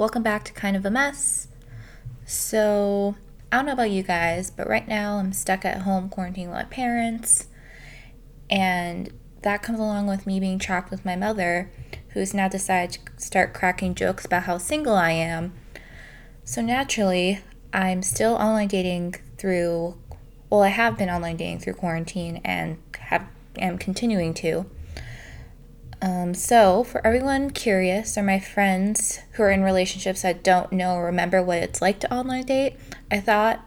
Welcome 0.00 0.22
back 0.22 0.44
to 0.44 0.54
Kind 0.54 0.78
of 0.78 0.86
a 0.86 0.90
Mess. 0.90 1.48
So, 2.24 3.16
I 3.52 3.56
don't 3.56 3.66
know 3.66 3.74
about 3.74 3.90
you 3.90 4.02
guys, 4.02 4.50
but 4.50 4.66
right 4.66 4.88
now 4.88 5.18
I'm 5.18 5.34
stuck 5.34 5.62
at 5.66 5.82
home 5.82 6.08
quarantining 6.08 6.46
with 6.46 6.54
my 6.54 6.64
parents, 6.64 7.48
and 8.48 9.12
that 9.42 9.62
comes 9.62 9.78
along 9.78 10.06
with 10.06 10.26
me 10.26 10.40
being 10.40 10.58
trapped 10.58 10.90
with 10.90 11.04
my 11.04 11.16
mother, 11.16 11.70
who's 12.14 12.32
now 12.32 12.48
decided 12.48 12.92
to 12.94 13.22
start 13.22 13.52
cracking 13.52 13.94
jokes 13.94 14.24
about 14.24 14.44
how 14.44 14.56
single 14.56 14.94
I 14.94 15.10
am. 15.10 15.52
So, 16.44 16.62
naturally, 16.62 17.40
I'm 17.74 18.02
still 18.02 18.36
online 18.36 18.68
dating 18.68 19.16
through, 19.36 19.98
well, 20.48 20.62
I 20.62 20.68
have 20.68 20.96
been 20.96 21.10
online 21.10 21.36
dating 21.36 21.58
through 21.58 21.74
quarantine 21.74 22.40
and 22.42 22.78
have 23.00 23.26
am 23.58 23.76
continuing 23.76 24.32
to. 24.32 24.64
Um, 26.02 26.32
so, 26.32 26.82
for 26.82 27.06
everyone 27.06 27.50
curious, 27.50 28.16
or 28.16 28.22
my 28.22 28.40
friends 28.40 29.20
who 29.32 29.42
are 29.42 29.50
in 29.50 29.62
relationships 29.62 30.22
that 30.22 30.42
don't 30.42 30.72
know 30.72 30.94
or 30.94 31.04
remember 31.04 31.42
what 31.42 31.58
it's 31.58 31.82
like 31.82 32.00
to 32.00 32.14
online 32.14 32.46
date, 32.46 32.76
I 33.10 33.20
thought 33.20 33.60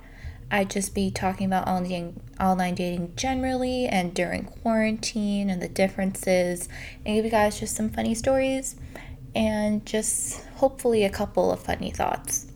I'd 0.50 0.72
just 0.72 0.96
be 0.96 1.12
talking 1.12 1.46
about 1.46 1.68
online 1.68 2.20
online 2.40 2.74
dating 2.74 3.14
generally 3.16 3.86
and 3.86 4.14
during 4.14 4.46
quarantine 4.46 5.50
and 5.50 5.62
the 5.62 5.68
differences, 5.70 6.68
and 7.06 7.16
give 7.16 7.26
you 7.26 7.32
guys 7.32 7.60
just 7.60 7.76
some 7.76 7.90
funny 7.90 8.16
stories 8.16 8.76
and 9.36 9.86
just 9.86 10.44
hopefully 10.56 11.04
a 11.04 11.10
couple 11.12 11.52
of 11.52 11.60
funny 11.60 11.92
thoughts. 11.92 12.48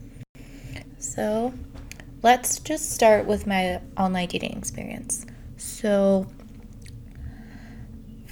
So, 0.97 1.53
let's 2.23 2.57
just 2.59 2.91
start 2.91 3.27
with 3.27 3.45
my 3.45 3.79
online 3.95 4.27
dating 4.27 4.57
experience. 4.57 5.25
So, 5.57 6.25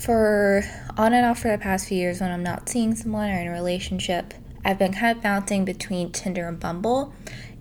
for 0.06 0.64
on 0.98 1.14
and 1.14 1.26
off 1.26 1.40
for 1.40 1.50
the 1.50 1.58
past 1.58 1.88
few 1.88 1.98
years 1.98 2.22
when 2.22 2.32
I'm 2.32 2.44
not 2.44 2.70
seeing 2.70 2.94
someone 2.96 3.30
or 3.32 3.40
in 3.40 3.48
a 3.48 3.52
relationship, 3.52 4.36
I've 4.64 4.78
been 4.78 4.94
kind 4.94 5.18
of 5.18 5.24
bouncing 5.24 5.66
between 5.66 6.12
Tinder 6.12 6.48
and 6.48 6.60
Bumble. 6.60 7.14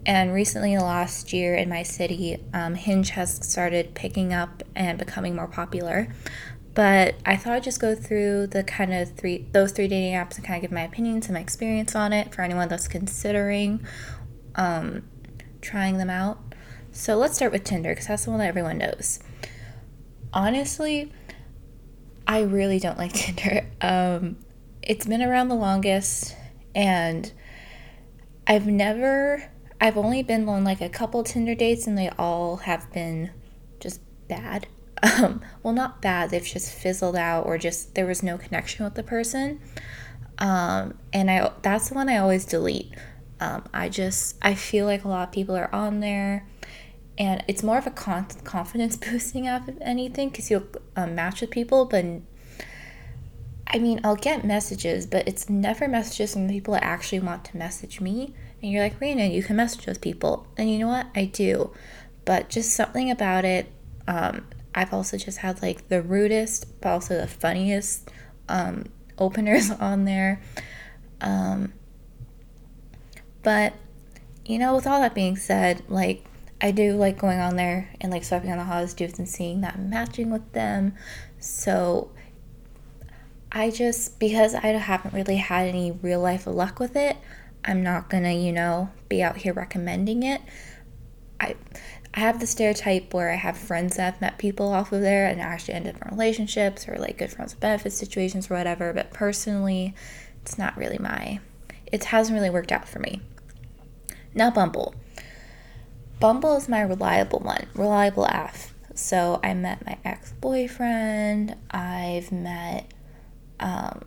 And 0.05 0.34
recently, 0.34 0.77
last 0.77 1.33
year 1.33 1.55
in 1.55 1.70
my 1.70 1.83
city, 1.83 2.45
um, 2.53 2.75
Hinge 2.75 3.11
has 3.11 3.34
started 3.37 3.95
picking 3.95 4.34
up 4.34 4.62
and 4.77 4.98
becoming 4.98 5.34
more 5.34 5.47
popular. 5.47 6.09
But 6.75 7.15
I 7.25 7.37
thought 7.37 7.55
I'd 7.55 7.62
just 7.62 7.81
go 7.81 7.95
through 7.95 8.48
the 8.48 8.62
kind 8.62 8.92
of 8.92 9.12
three 9.12 9.47
those 9.53 9.72
three 9.72 9.89
dating 9.89 10.12
apps 10.12 10.37
and 10.37 10.45
kind 10.45 10.56
of 10.56 10.62
give 10.62 10.72
my 10.72 10.83
opinions 10.83 11.27
and 11.27 11.34
my 11.34 11.41
experience 11.41 11.95
on 11.95 12.12
it 12.12 12.34
for 12.34 12.42
anyone 12.42 12.69
that's 12.69 12.89
considering 12.89 13.87
um, 14.56 15.05
trying 15.62 15.97
them 15.97 16.11
out. 16.11 16.39
So 16.92 17.17
let's 17.17 17.37
start 17.37 17.53
with 17.53 17.65
Tinder 17.65 17.91
because 17.91 18.09
that's 18.09 18.25
the 18.27 18.31
one 18.31 18.41
that 18.41 18.48
everyone 18.48 18.78
knows. 18.78 19.20
Honestly, 20.34 21.11
I 22.27 22.42
really 22.42 22.78
don't 22.78 22.98
like 22.98 23.12
Tinder. 23.14 23.67
Um, 23.80 24.36
it's 24.83 25.06
been 25.06 25.22
around 25.22 25.48
the 25.48 25.55
longest, 25.55 26.36
and 26.75 27.31
I've 28.47 28.66
never, 28.66 29.50
I've 29.81 29.97
only 29.97 30.22
been 30.22 30.48
on 30.48 30.64
like 30.64 30.81
a 30.81 30.89
couple 30.89 31.22
Tinder 31.25 31.55
dates, 31.55 31.86
and 31.86 31.97
they 31.97 32.11
all 32.19 32.56
have 32.58 32.92
been 32.92 33.31
just 33.81 34.00
bad. 34.28 34.66
Um, 35.03 35.42
well, 35.62 35.75
not 35.75 36.00
bad, 36.00 36.31
they've 36.31 36.42
just 36.42 36.72
fizzled 36.72 37.14
out, 37.14 37.44
or 37.44 37.58
just 37.58 37.94
there 37.94 38.06
was 38.06 38.22
no 38.22 38.38
connection 38.38 38.86
with 38.86 38.94
the 38.94 39.03
person. 39.03 39.61
Um, 40.38 40.97
and 41.12 41.31
I, 41.31 41.53
that's 41.61 41.91
the 41.91 41.94
one 41.94 42.09
I 42.09 42.16
always 42.16 42.47
delete. 42.47 42.91
Um, 43.38 43.64
I 43.75 43.91
just, 43.91 44.36
I 44.41 44.55
feel 44.55 44.86
like 44.86 45.05
a 45.05 45.09
lot 45.09 45.28
of 45.28 45.34
people 45.34 45.56
are 45.56 45.72
on 45.75 46.00
there 46.00 46.47
and 47.17 47.45
it's 47.47 47.62
more 47.62 47.79
of 47.79 47.87
a 47.87 47.91
con- 47.91 48.27
confidence 48.45 48.97
boosting 49.11 49.47
if 49.47 49.62
anything 49.81 50.29
because 50.31 50.50
you'll 50.50 50.66
um, 50.97 51.15
match 51.15 51.41
with 51.41 51.50
people 51.50 51.84
but 51.84 52.05
i 53.66 53.78
mean 53.78 54.00
i'll 54.05 54.16
get 54.16 54.44
messages 54.44 55.06
but 55.06 55.27
it's 55.27 55.49
never 55.49 55.87
messages 55.88 56.33
from 56.33 56.49
people 56.49 56.75
that 56.75 56.84
actually 56.84 57.21
want 57.21 57.44
to 57.44 57.56
message 57.56 58.00
me. 58.00 58.34
And 58.62 58.72
you're 58.72 58.83
like 58.83 59.00
Rena, 59.00 59.25
you 59.25 59.43
can 59.43 59.56
message 59.56 59.84
those 59.84 59.99
people. 59.99 60.47
And 60.56 60.71
you 60.71 60.78
know 60.78 60.88
what? 60.88 61.09
I 61.15 61.27
do. 61.27 61.71
But 62.25 62.49
just 62.49 62.72
something 62.72 63.11
about 63.11 63.44
it 63.44 63.71
um, 64.06 64.47
i've 64.75 64.93
also 64.93 65.17
just 65.17 65.38
had 65.38 65.62
like 65.62 65.88
the 65.88 66.03
rudest 66.03 66.67
but 66.81 66.91
also 66.91 67.19
the 67.19 67.27
funniest 67.27 68.11
um, 68.49 68.87
openers 69.19 69.71
on 69.91 70.05
there. 70.05 70.41
Um, 71.21 71.72
but 73.43 73.75
you 74.47 74.59
know 74.59 74.75
with 74.75 74.87
all 74.87 75.00
that 75.00 75.15
being 75.15 75.37
said 75.37 75.83
like 75.88 76.25
I 76.60 76.70
do 76.70 76.94
like 76.94 77.19
going 77.19 77.41
on 77.41 77.56
there 77.56 77.91
and 78.00 78.10
like 78.10 78.25
swiping 78.25 78.50
on 78.50 78.59
the 78.59 78.65
hottest 78.65 78.97
dudes 78.97 79.19
and 79.19 79.28
seeing 79.28 79.60
that 79.62 79.78
matching 79.78 80.31
with 80.31 80.53
them. 80.53 80.94
So 81.38 82.10
I 83.53 83.70
just 83.70 84.19
because 84.19 84.54
I 84.54 84.66
haven't 84.69 85.14
really 85.14 85.37
had 85.37 85.69
any 85.69 85.93
real 85.93 86.20
life 86.20 86.47
luck 86.47 86.81
with 86.81 86.97
it, 86.97 87.16
I'm 87.64 87.82
not 87.82 88.10
gonna, 88.10 88.32
you 88.32 88.53
know, 88.53 88.91
be 89.09 89.22
out 89.22 89.37
here 89.38 89.53
recommending 89.53 90.22
it. 90.22 90.41
I 91.41 91.56
I 92.16 92.20
have 92.20 92.38
the 92.38 92.47
stereotype 92.47 93.12
where 93.12 93.31
I 93.31 93.34
have 93.37 93.56
friends 93.59 93.97
that 93.97 94.12
have 94.12 94.20
met 94.20 94.38
people 94.38 94.72
off 94.72 94.93
of 94.93 95.00
there 95.00 95.26
and 95.26 95.41
actually 95.41 95.75
end 95.75 95.88
up 95.88 96.00
in 96.00 96.09
relationships 96.10 96.88
or 96.88 96.97
like 96.97 97.19
good 97.19 97.32
friends 97.32 97.54
with 97.54 97.60
benefits 97.60 97.97
situations 97.97 98.50
or 98.50 98.54
whatever, 98.54 98.93
but 98.93 99.12
personally 99.12 99.94
it's 100.43 100.59
not 100.59 100.76
really 100.76 100.98
my 100.98 101.41
it 101.87 102.04
hasn't 102.04 102.37
really 102.37 102.50
worked 102.50 102.72
out 102.72 102.88
for 102.88 103.00
me. 103.00 103.20
Now 104.34 104.50
Bumble. 104.50 104.94
Bumble 106.20 106.56
is 106.56 106.69
my 106.69 106.80
reliable 106.80 107.41
one, 107.41 107.66
reliable 107.75 108.26
F. 108.26 108.75
So 108.94 109.41
I 109.42 109.54
met 109.54 109.84
my 109.84 109.98
ex 110.04 110.32
boyfriend. 110.41 111.56
I've 111.70 112.30
met 112.30 112.92
um, 113.60 114.02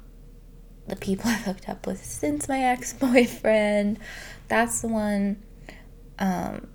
the 0.88 0.95
people 0.95 1.29
I've 1.29 1.44
hooked 1.44 1.69
up 1.69 1.85
with 1.85 2.03
since 2.03 2.47
my 2.47 2.62
ex 2.62 2.94
boyfriend. 2.94 4.00
That's 4.47 4.81
the 4.81 4.88
one. 4.88 5.44
Um, 6.19 6.68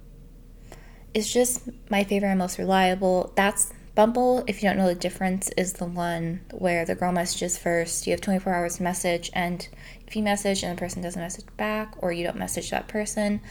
it's 1.14 1.32
just 1.32 1.68
my 1.90 2.04
favorite 2.04 2.30
and 2.30 2.38
most 2.38 2.58
reliable. 2.58 3.32
That's 3.34 3.72
Bumble, 3.94 4.42
if 4.46 4.62
you 4.62 4.70
don't 4.70 4.78
know 4.78 4.88
the 4.88 4.94
difference, 4.94 5.50
is 5.50 5.74
the 5.74 5.84
one 5.84 6.40
where 6.50 6.86
the 6.86 6.94
girl 6.94 7.12
messages 7.12 7.58
first. 7.58 8.06
You 8.06 8.12
have 8.12 8.22
24 8.22 8.54
hours 8.54 8.76
to 8.76 8.82
message, 8.82 9.30
and 9.34 9.68
if 10.06 10.16
you 10.16 10.22
message 10.22 10.62
and 10.62 10.74
the 10.74 10.80
person 10.80 11.02
doesn't 11.02 11.20
message 11.20 11.44
back, 11.58 11.94
or 11.98 12.10
you 12.10 12.24
don't 12.24 12.38
message 12.38 12.70
that 12.70 12.88
person, 12.88 13.42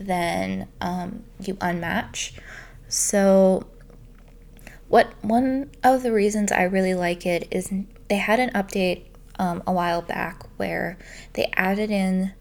then 0.00 0.68
um, 0.80 1.24
you 1.38 1.54
unmatch. 1.56 2.32
So, 2.88 3.66
what 4.88 5.12
one 5.22 5.70
of 5.84 6.02
the 6.02 6.12
reasons 6.12 6.50
I 6.50 6.62
really 6.64 6.94
like 6.94 7.24
it 7.26 7.46
is 7.50 7.72
they 8.08 8.16
had 8.16 8.40
an 8.40 8.50
update 8.50 9.04
um, 9.38 9.62
a 9.66 9.72
while 9.72 10.02
back 10.02 10.42
where 10.56 10.98
they 11.34 11.50
added 11.54 11.90
in 11.90 12.32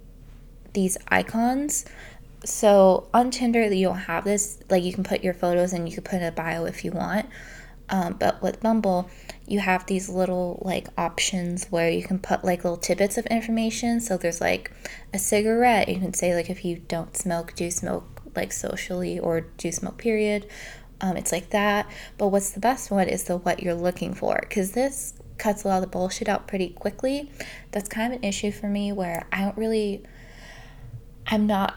these 0.74 0.97
icons. 1.08 1.86
So 2.44 3.08
on 3.14 3.31
Tinder, 3.31 3.72
you 3.74 3.88
don't 3.88 3.97
have 3.97 4.24
this. 4.24 4.59
Like 4.70 4.84
you 4.84 4.94
can 4.94 5.03
put 5.03 5.24
your 5.24 5.34
photos 5.34 5.74
and 5.74 5.88
you 5.88 5.96
can 5.96 6.03
put 6.03 6.22
a 6.22 6.31
bio 6.31 6.66
if 6.66 6.84
you 6.84 6.91
want. 6.91 7.28
Um, 7.90 8.16
but 8.20 8.41
with 8.41 8.62
Bumble, 8.62 9.09
you 9.49 9.59
have 9.59 9.87
these 9.87 10.09
little 10.09 10.61
like 10.63 10.87
options 10.95 11.65
where 11.71 11.89
you 11.89 12.03
can 12.03 12.19
put 12.19 12.45
like 12.45 12.63
little 12.63 12.77
tidbits 12.77 13.17
of 13.17 13.25
information. 13.25 13.99
So 13.99 14.15
there's 14.15 14.39
like 14.39 14.71
a 15.11 15.17
cigarette. 15.17 15.89
You 15.89 15.99
can 15.99 16.13
say 16.13 16.35
like 16.35 16.51
if 16.51 16.63
you 16.63 16.77
don't 16.87 17.17
smoke, 17.17 17.55
do 17.55 17.71
smoke 17.71 18.21
like 18.35 18.51
socially 18.51 19.17
or 19.19 19.41
do 19.41 19.71
smoke 19.71 19.97
period. 19.97 20.47
Um, 21.01 21.17
it's 21.17 21.31
like 21.31 21.49
that. 21.49 21.89
But 22.19 22.27
what's 22.27 22.51
the 22.51 22.59
best 22.59 22.91
one 22.91 23.09
is 23.09 23.23
the 23.23 23.37
what 23.37 23.63
you're 23.63 23.73
looking 23.73 24.13
for 24.13 24.37
because 24.39 24.71
this 24.71 25.15
cuts 25.39 25.63
a 25.63 25.67
lot 25.67 25.77
of 25.77 25.81
the 25.81 25.87
bullshit 25.87 26.29
out 26.29 26.47
pretty 26.47 26.69
quickly. 26.69 27.31
That's 27.71 27.89
kind 27.89 28.13
of 28.13 28.19
an 28.19 28.25
issue 28.25 28.51
for 28.51 28.67
me 28.67 28.91
where 28.91 29.25
I 29.31 29.41
don't 29.41 29.57
really. 29.57 30.03
I'm 31.25 31.47
not. 31.47 31.75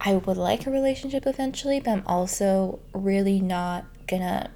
I 0.00 0.14
would 0.14 0.36
like 0.36 0.66
a 0.66 0.70
relationship 0.70 1.26
eventually, 1.26 1.80
but 1.80 1.90
I'm 1.90 2.02
also 2.06 2.78
really 2.92 3.40
not 3.40 3.86
gonna 4.06 4.50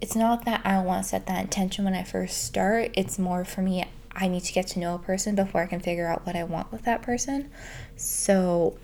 it's 0.00 0.16
not 0.16 0.44
that 0.46 0.62
I 0.64 0.80
want 0.80 1.04
to 1.04 1.08
set 1.08 1.26
that 1.26 1.40
intention 1.40 1.84
when 1.84 1.94
I 1.94 2.02
first 2.02 2.44
start. 2.44 2.90
It's 2.94 3.18
more 3.18 3.44
for 3.44 3.60
me, 3.60 3.84
I 4.12 4.28
need 4.28 4.44
to 4.44 4.52
get 4.52 4.66
to 4.68 4.78
know 4.78 4.94
a 4.94 4.98
person 4.98 5.34
before 5.34 5.62
I 5.62 5.66
can 5.66 5.80
figure 5.80 6.06
out 6.06 6.26
what 6.26 6.36
I 6.36 6.44
want 6.44 6.72
with 6.72 6.82
that 6.82 7.02
person. 7.02 7.50
So 7.96 8.76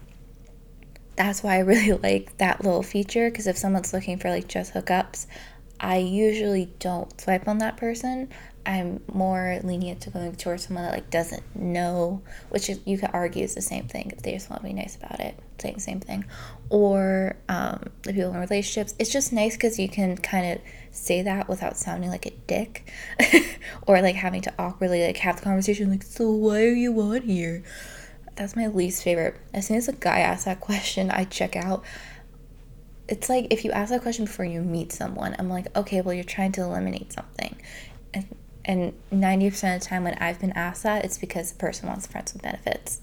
that's 1.17 1.43
why 1.43 1.57
I 1.57 1.61
really 1.61 1.93
like 2.03 2.37
that 2.39 2.63
little 2.63 2.83
feature 2.83 3.31
because 3.31 3.47
if 3.47 3.57
someone's 3.57 3.93
looking 3.93 4.19
for 4.19 4.31
like 4.31 4.49
just 4.49 4.75
hookups, 4.75 5.27
I 5.81 5.99
usually 5.99 6.71
don't 6.79 7.19
swipe 7.21 7.49
on 7.49 7.59
that 7.59 7.77
person. 7.77 8.29
I'm 8.67 9.01
more 9.13 9.61
lenient 9.63 10.01
to 10.03 10.11
going 10.11 10.35
towards 10.35 10.67
someone 10.67 10.85
that 10.85 10.93
like 10.93 11.09
doesn't 11.09 11.43
know, 11.55 12.23
which 12.49 12.69
is, 12.69 12.81
you 12.85 12.99
could 12.99 13.11
argue 13.13 13.45
is 13.45 13.55
the 13.55 13.63
same 13.63 13.87
thing 13.87 14.11
if 14.11 14.23
they 14.23 14.33
just 14.33 14.51
want 14.51 14.63
to 14.63 14.67
be 14.67 14.75
nice 14.75 14.97
about 14.97 15.21
it, 15.21 15.39
saying 15.59 15.77
the 15.77 15.81
same 15.81 16.01
thing, 16.01 16.25
or 16.69 17.37
um, 17.49 17.85
the 18.03 18.13
people 18.13 18.31
in 18.31 18.41
relationships. 18.41 18.95
It's 18.99 19.11
just 19.11 19.33
nice 19.33 19.55
because 19.55 19.79
you 19.79 19.89
can 19.89 20.17
kind 20.17 20.53
of 20.59 20.65
say 20.91 21.23
that 21.23 21.49
without 21.49 21.77
sounding 21.77 22.11
like 22.11 22.27
a 22.27 22.33
dick, 22.49 22.93
or 23.87 24.03
like 24.03 24.17
having 24.17 24.43
to 24.43 24.53
awkwardly 24.59 25.07
like 25.07 25.19
have 25.19 25.37
the 25.37 25.43
conversation 25.43 25.89
like, 25.89 26.03
so 26.03 26.29
why 26.33 26.65
are 26.65 26.75
you 26.75 27.01
on 27.01 27.23
here? 27.23 27.63
That's 28.35 28.57
my 28.57 28.67
least 28.67 29.05
favorite. 29.05 29.37
As 29.55 29.69
soon 29.69 29.77
as 29.77 29.89
a 29.89 29.93
guy 29.93 30.19
asks 30.19 30.45
that 30.45 30.61
question, 30.61 31.11
I 31.11 31.25
check 31.25 31.55
out 31.55 31.85
it's 33.09 33.29
like 33.29 33.47
if 33.51 33.65
you 33.65 33.71
ask 33.71 33.91
that 33.91 34.03
question 34.03 34.25
before 34.25 34.45
you 34.45 34.61
meet 34.61 34.91
someone, 34.91 35.37
I'm 35.39 35.49
like, 35.49 35.75
okay, 35.77 36.01
well, 36.01 36.13
you're 36.13 36.25
trying 36.25 36.51
to 36.53 36.63
eliminate 36.63 37.13
something. 37.13 37.57
And 38.13 38.27
and 38.67 38.93
90% 39.13 39.77
of 39.77 39.81
the 39.81 39.87
time 39.87 40.05
when 40.05 40.15
I've 40.15 40.41
been 40.41 40.53
asked 40.53 40.83
that, 40.83 41.05
it's 41.05 41.19
because 41.19 41.53
the 41.53 41.59
person 41.59 41.89
wants 41.89 42.07
friends 42.07 42.33
with 42.33 42.43
benefits. 42.43 43.01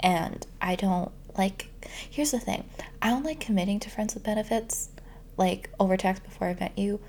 And 0.00 0.46
I 0.60 0.76
don't 0.76 1.10
like, 1.36 1.68
here's 2.10 2.30
the 2.30 2.38
thing 2.38 2.64
I 3.00 3.10
don't 3.10 3.24
like 3.24 3.40
committing 3.40 3.80
to 3.80 3.90
friends 3.90 4.14
with 4.14 4.22
benefits, 4.22 4.90
like 5.36 5.70
over 5.80 5.96
text 5.96 6.22
before 6.22 6.48
I 6.48 6.54
met 6.54 6.78
you. 6.78 7.00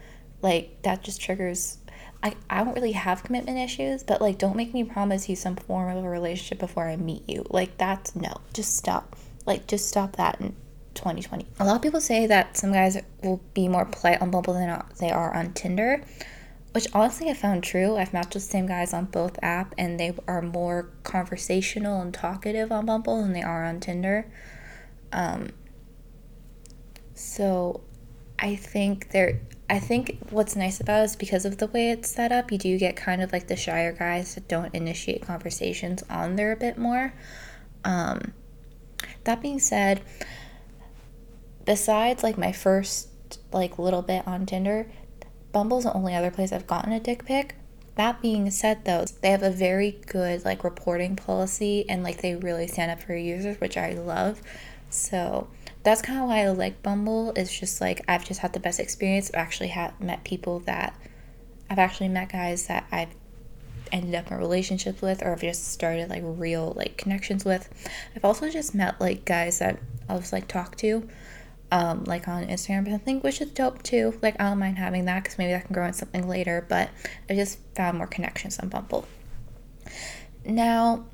Like, 0.42 0.82
that 0.84 1.04
just 1.04 1.22
triggers. 1.22 1.78
I, 2.24 2.36
I 2.50 2.64
don't 2.64 2.74
really 2.74 2.94
have 2.94 3.24
commitment 3.24 3.58
issues, 3.58 4.04
but 4.04 4.22
like, 4.22 4.38
don't 4.38 4.56
make 4.56 4.74
me 4.74 4.84
promise 4.84 5.28
you 5.28 5.36
some 5.36 5.56
form 5.56 5.96
of 5.96 6.04
a 6.04 6.10
relationship 6.10 6.60
before 6.60 6.88
I 6.88 6.96
meet 6.96 7.28
you. 7.28 7.46
Like, 7.50 7.78
that's 7.78 8.16
no, 8.16 8.42
just 8.54 8.78
stop. 8.78 9.16
Like, 9.46 9.68
just 9.68 9.88
stop 9.90 10.16
that 10.16 10.40
and 10.40 10.56
2020. 10.96 11.46
A 11.60 11.66
lot 11.66 11.76
of 11.76 11.82
people 11.82 12.02
say 12.02 12.26
that 12.28 12.58
some 12.58 12.72
guys 12.72 12.98
will 13.22 13.42
be 13.54 13.68
more 13.68 13.86
polite 13.86 14.22
on 14.22 14.32
Bumble 14.32 14.54
than 14.54 14.82
they 15.00 15.12
are 15.12 15.36
on 15.36 15.54
Tinder, 15.54 16.04
which 16.76 16.88
honestly 16.94 17.30
I 17.30 17.34
found 17.34 17.64
true. 17.64 17.96
I've 17.96 18.12
matched 18.12 18.34
with 18.34 18.44
the 18.44 18.50
same 18.50 18.68
guys 18.68 18.94
on 18.94 19.06
both 19.06 19.40
app 19.42 19.74
and 19.78 19.98
they 19.98 20.14
are 20.28 20.42
more 20.42 20.90
conversational 21.04 22.02
and 22.02 22.14
talkative 22.14 22.70
on 22.70 22.86
Bumble 22.86 23.22
than 23.22 23.32
they 23.32 23.42
are 23.42 23.64
on 23.64 23.80
Tinder. 23.80 24.30
Um, 25.14 25.52
so 27.14 27.80
I 28.38 28.58
think 28.58 29.12
there 29.12 29.40
I 29.70 29.80
think 29.80 30.18
what's 30.32 30.58
nice 30.58 30.82
about 30.82 31.04
it 31.04 31.06
is 31.06 31.16
because 31.16 31.46
of 31.46 31.60
the 31.60 31.68
way 31.68 31.92
it's 31.92 32.10
set 32.10 32.34
up, 32.34 32.52
you 32.52 32.58
do 32.58 32.78
get 32.78 32.98
kind 32.98 33.22
of 33.22 33.32
like 33.32 33.48
the 33.48 33.56
shyer 33.56 33.94
guys 33.94 34.36
that 34.36 34.50
don't 34.50 34.76
initiate 34.76 35.22
conversations 35.22 36.04
on 36.10 36.36
there 36.36 36.52
a 36.52 36.58
bit 36.58 36.78
more. 36.78 37.14
Um, 37.86 38.34
that 39.24 39.42
being 39.42 39.60
said, 39.60 40.02
besides 41.64 42.22
like 42.22 42.38
my 42.38 42.52
first 42.52 43.08
like 43.54 43.80
little 43.80 44.02
bit 44.02 44.28
on 44.28 44.46
Tinder, 44.46 44.88
Bumble's 45.56 45.86
the 45.86 45.94
only 45.94 46.14
other 46.14 46.32
place 46.32 46.52
I've 46.52 46.68
gotten 46.68 46.92
a 46.92 47.00
dick 47.00 47.24
pic. 47.24 47.56
That 47.96 48.22
being 48.22 48.52
said 48.52 48.84
though, 48.84 49.06
they 49.22 49.32
have 49.32 49.42
a 49.42 49.50
very 49.50 49.92
good 50.08 50.44
like 50.44 50.66
reporting 50.66 51.16
policy 51.16 51.86
and 51.88 52.04
like 52.04 52.22
they 52.22 52.36
really 52.36 52.68
stand 52.68 52.92
up 52.92 53.02
for 53.02 53.16
users, 53.16 53.62
which 53.62 53.78
I 53.78 53.94
love. 53.94 54.42
So 54.90 55.48
that's 55.84 56.02
kind 56.02 56.20
of 56.20 56.28
why 56.28 56.42
I 56.42 56.50
like 56.50 56.84
Bumble. 56.84 57.32
It's 57.38 57.58
just 57.58 57.80
like 57.80 58.02
I've 58.06 58.26
just 58.26 58.42
had 58.42 58.52
the 58.52 58.60
best 58.60 58.82
experience. 58.82 59.32
I've 59.34 59.40
actually 59.40 59.70
had 59.70 59.98
met 60.02 60.26
people 60.26 60.60
that 60.66 60.94
I've 61.70 61.80
actually 61.80 62.10
met 62.10 62.34
guys 62.34 62.68
that 62.68 62.86
I've 62.92 63.16
ended 63.94 64.14
up 64.14 64.30
in 64.30 64.38
relationships 64.38 65.02
with 65.02 65.24
or 65.24 65.32
I've 65.32 65.40
just 65.40 65.70
started 65.70 66.10
like 66.10 66.24
real 66.26 66.74
like 66.76 66.98
connections 66.98 67.46
with. 67.46 67.70
I've 68.14 68.26
also 68.26 68.50
just 68.50 68.76
met 68.76 69.00
like 69.00 69.24
guys 69.24 69.60
that 69.60 69.80
I'll 70.10 70.20
just 70.20 70.34
like 70.34 70.50
talk 70.50 70.76
to 70.80 71.08
um, 71.72 72.04
like 72.06 72.28
on 72.28 72.46
Instagram, 72.46 72.86
But 72.86 72.94
I 72.94 72.98
think, 72.98 73.24
which 73.24 73.42
is 73.42 73.52
dope 73.52 73.82
too. 73.84 74.18
Like, 74.22 74.36
I 74.40 74.50
don't 74.50 74.60
mind 74.60 74.78
having 74.78 75.06
that 75.06 75.24
because 75.24 75.38
maybe 75.38 75.52
that 75.52 75.66
can 75.66 75.74
grow 75.74 75.86
into 75.86 75.98
something 75.98 76.28
later, 76.28 76.66
but 76.70 76.90
I 77.30 77.36
just 77.36 77.60
found 77.76 77.98
more 77.98 78.08
connections 78.08 78.60
on 78.60 78.70
Bumble. 78.70 79.08
Now, 80.46 81.06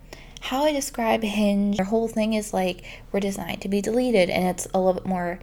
how 0.42 0.63
I 0.63 0.74
describe 0.74 1.24
Hinge, 1.24 1.77
their 1.77 1.86
whole 1.86 2.07
thing 2.07 2.33
is 2.33 2.53
like 2.53 2.83
we're 3.12 3.19
designed 3.19 3.62
to 3.62 3.69
be 3.69 3.81
deleted, 3.81 4.30
and 4.30 4.48
it's 4.48 4.68
a 4.74 4.80
little 4.80 4.94
bit 4.94 5.06
more, 5.06 5.39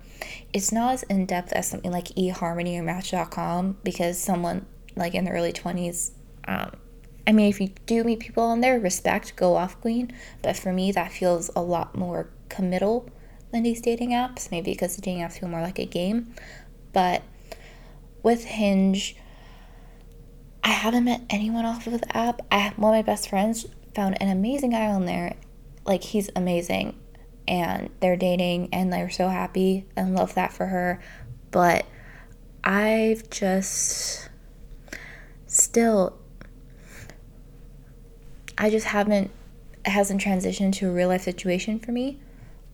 it's 0.53 0.73
not 0.73 0.95
as 0.95 1.03
in 1.05 1.25
depth 1.25 1.53
as 1.53 1.69
something 1.69 1.91
like 1.91 2.09
eHarmony 2.09 2.79
or 2.79 2.83
Match.com 2.83 3.79
because 3.85 4.19
someone 4.19 4.67
like 4.97 5.15
in 5.15 5.25
the 5.25 5.31
early 5.31 5.53
20s, 5.53 6.11
um, 6.47 6.73
I 7.27 7.33
mean, 7.33 7.49
if 7.49 7.61
you 7.61 7.69
do 7.87 8.05
meet 8.05 8.21
people 8.21 8.43
on 8.43 8.61
there, 8.61 8.81
respect, 8.81 9.37
go 9.37 9.57
off 9.57 9.81
queen, 9.81 10.13
but 10.43 10.57
for 10.57 10.73
me, 10.73 10.93
that 10.93 11.13
feels 11.13 11.51
a 11.55 11.63
lot 11.63 11.95
more 11.95 12.29
committal 12.49 13.09
than 13.51 13.63
these 13.63 13.81
dating 13.81 14.11
apps, 14.11 14.51
maybe 14.51 14.73
because 14.73 14.97
the 14.97 15.03
dating 15.03 15.23
apps 15.23 15.39
feel 15.39 15.49
more 15.49 15.63
like 15.63 15.79
a 15.79 15.87
game. 15.87 16.35
But 16.93 17.23
with 18.23 18.45
Hinge, 18.45 19.17
I 20.63 20.71
haven't 20.71 21.05
met 21.05 21.23
anyone 21.31 21.65
off 21.65 21.87
of 21.87 22.01
the 22.01 22.17
app. 22.17 22.43
I 22.51 22.59
have, 22.59 22.79
one 22.79 22.95
of 22.95 22.99
my 22.99 23.03
best 23.03 23.29
friends 23.29 23.67
found 23.95 24.21
an 24.21 24.29
amazing 24.29 24.71
guy 24.71 24.87
on 24.87 25.07
there. 25.07 25.37
Like 25.85 26.03
he's 26.03 26.31
amazing. 26.37 26.99
And 27.47 27.91
they're 28.01 28.17
dating 28.17 28.69
and 28.73 28.93
they're 28.93 29.09
so 29.09 29.29
happy 29.29 29.87
and 29.97 30.15
love 30.15 30.35
that 30.35 30.53
for 30.53 30.67
her. 30.67 31.01
But 31.51 31.87
I've 32.63 33.31
just 33.31 34.29
still 35.47 36.19
I 38.59 38.69
just 38.69 38.89
haven't 38.89 39.31
it 39.87 39.91
hasn't 39.91 40.21
transitioned 40.21 40.75
to 40.75 40.91
a 40.91 40.93
real 40.93 41.09
life 41.09 41.23
situation 41.23 41.79
for 41.79 41.93
me. 41.93 42.21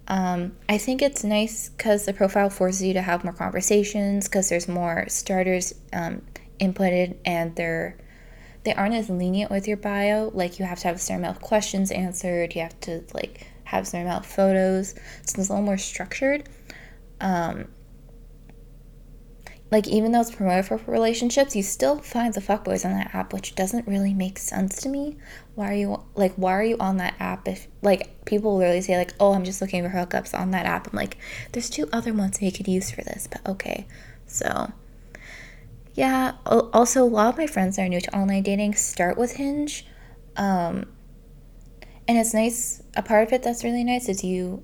Um, 0.06 0.56
I 0.68 0.78
think 0.78 1.00
it's 1.00 1.24
nice 1.24 1.70
because 1.70 2.04
the 2.04 2.12
profile 2.12 2.50
forces 2.50 2.82
you 2.82 2.92
to 2.94 3.02
have 3.02 3.24
more 3.24 3.32
conversations 3.32 4.28
because 4.28 4.48
there's 4.48 4.68
more 4.68 5.06
starters 5.08 5.74
um, 5.92 6.22
inputted 6.60 7.16
and 7.24 7.56
they're 7.56 7.96
they 8.64 8.74
aren't 8.74 8.94
as 8.94 9.10
lenient 9.10 9.50
with 9.50 9.68
your 9.68 9.76
bio. 9.76 10.30
Like 10.32 10.58
you 10.58 10.64
have 10.64 10.78
to 10.80 10.88
have 10.88 10.96
a 10.96 10.98
certain 10.98 11.22
amount 11.22 11.36
of 11.36 11.42
questions 11.42 11.90
answered. 11.90 12.54
You 12.54 12.62
have 12.62 12.78
to 12.80 13.04
like 13.12 13.46
have 13.64 13.84
a 13.84 13.86
certain 13.86 14.06
amount 14.06 14.24
of 14.24 14.30
photos. 14.30 14.92
So 14.92 14.98
it's 15.22 15.34
a 15.36 15.40
little 15.40 15.62
more 15.62 15.78
structured. 15.78 16.48
Um, 17.20 17.68
like 19.74 19.88
even 19.88 20.12
though 20.12 20.20
it's 20.20 20.30
promoted 20.30 20.66
for 20.66 20.78
relationships, 20.86 21.56
you 21.56 21.62
still 21.64 21.98
find 21.98 22.32
the 22.32 22.40
fuckboys 22.40 22.84
on 22.84 22.92
that 22.92 23.12
app, 23.12 23.32
which 23.32 23.56
doesn't 23.56 23.88
really 23.88 24.14
make 24.14 24.38
sense 24.38 24.80
to 24.82 24.88
me. 24.88 25.16
Why 25.56 25.68
are 25.72 25.74
you 25.74 26.04
like 26.14 26.32
why 26.36 26.52
are 26.52 26.62
you 26.62 26.76
on 26.78 26.98
that 26.98 27.16
app 27.18 27.48
if 27.48 27.66
like 27.82 28.24
people 28.24 28.56
literally 28.56 28.82
say 28.82 28.96
like, 28.96 29.14
"Oh, 29.18 29.32
I'm 29.32 29.42
just 29.42 29.60
looking 29.60 29.82
for 29.82 29.90
hookups 29.90 30.32
on 30.32 30.52
that 30.52 30.64
app." 30.64 30.86
I'm 30.86 30.96
like, 30.96 31.16
"There's 31.50 31.68
two 31.68 31.88
other 31.92 32.14
ones 32.14 32.38
we 32.40 32.52
could 32.52 32.68
use 32.68 32.92
for 32.92 33.02
this." 33.02 33.26
But 33.26 33.44
okay. 33.50 33.88
So, 34.28 34.70
yeah, 35.94 36.34
also 36.46 37.02
a 37.02 37.10
lot 37.10 37.30
of 37.30 37.36
my 37.36 37.48
friends 37.48 37.74
that 37.74 37.82
are 37.82 37.88
new 37.88 38.00
to 38.00 38.16
online 38.16 38.44
dating 38.44 38.74
start 38.74 39.18
with 39.18 39.32
Hinge. 39.32 39.84
Um 40.36 40.86
and 42.06 42.16
it's 42.16 42.32
nice 42.32 42.80
a 42.94 43.02
part 43.02 43.26
of 43.26 43.32
it 43.32 43.42
that's 43.42 43.64
really 43.64 43.82
nice 43.82 44.08
is 44.08 44.22
you 44.22 44.62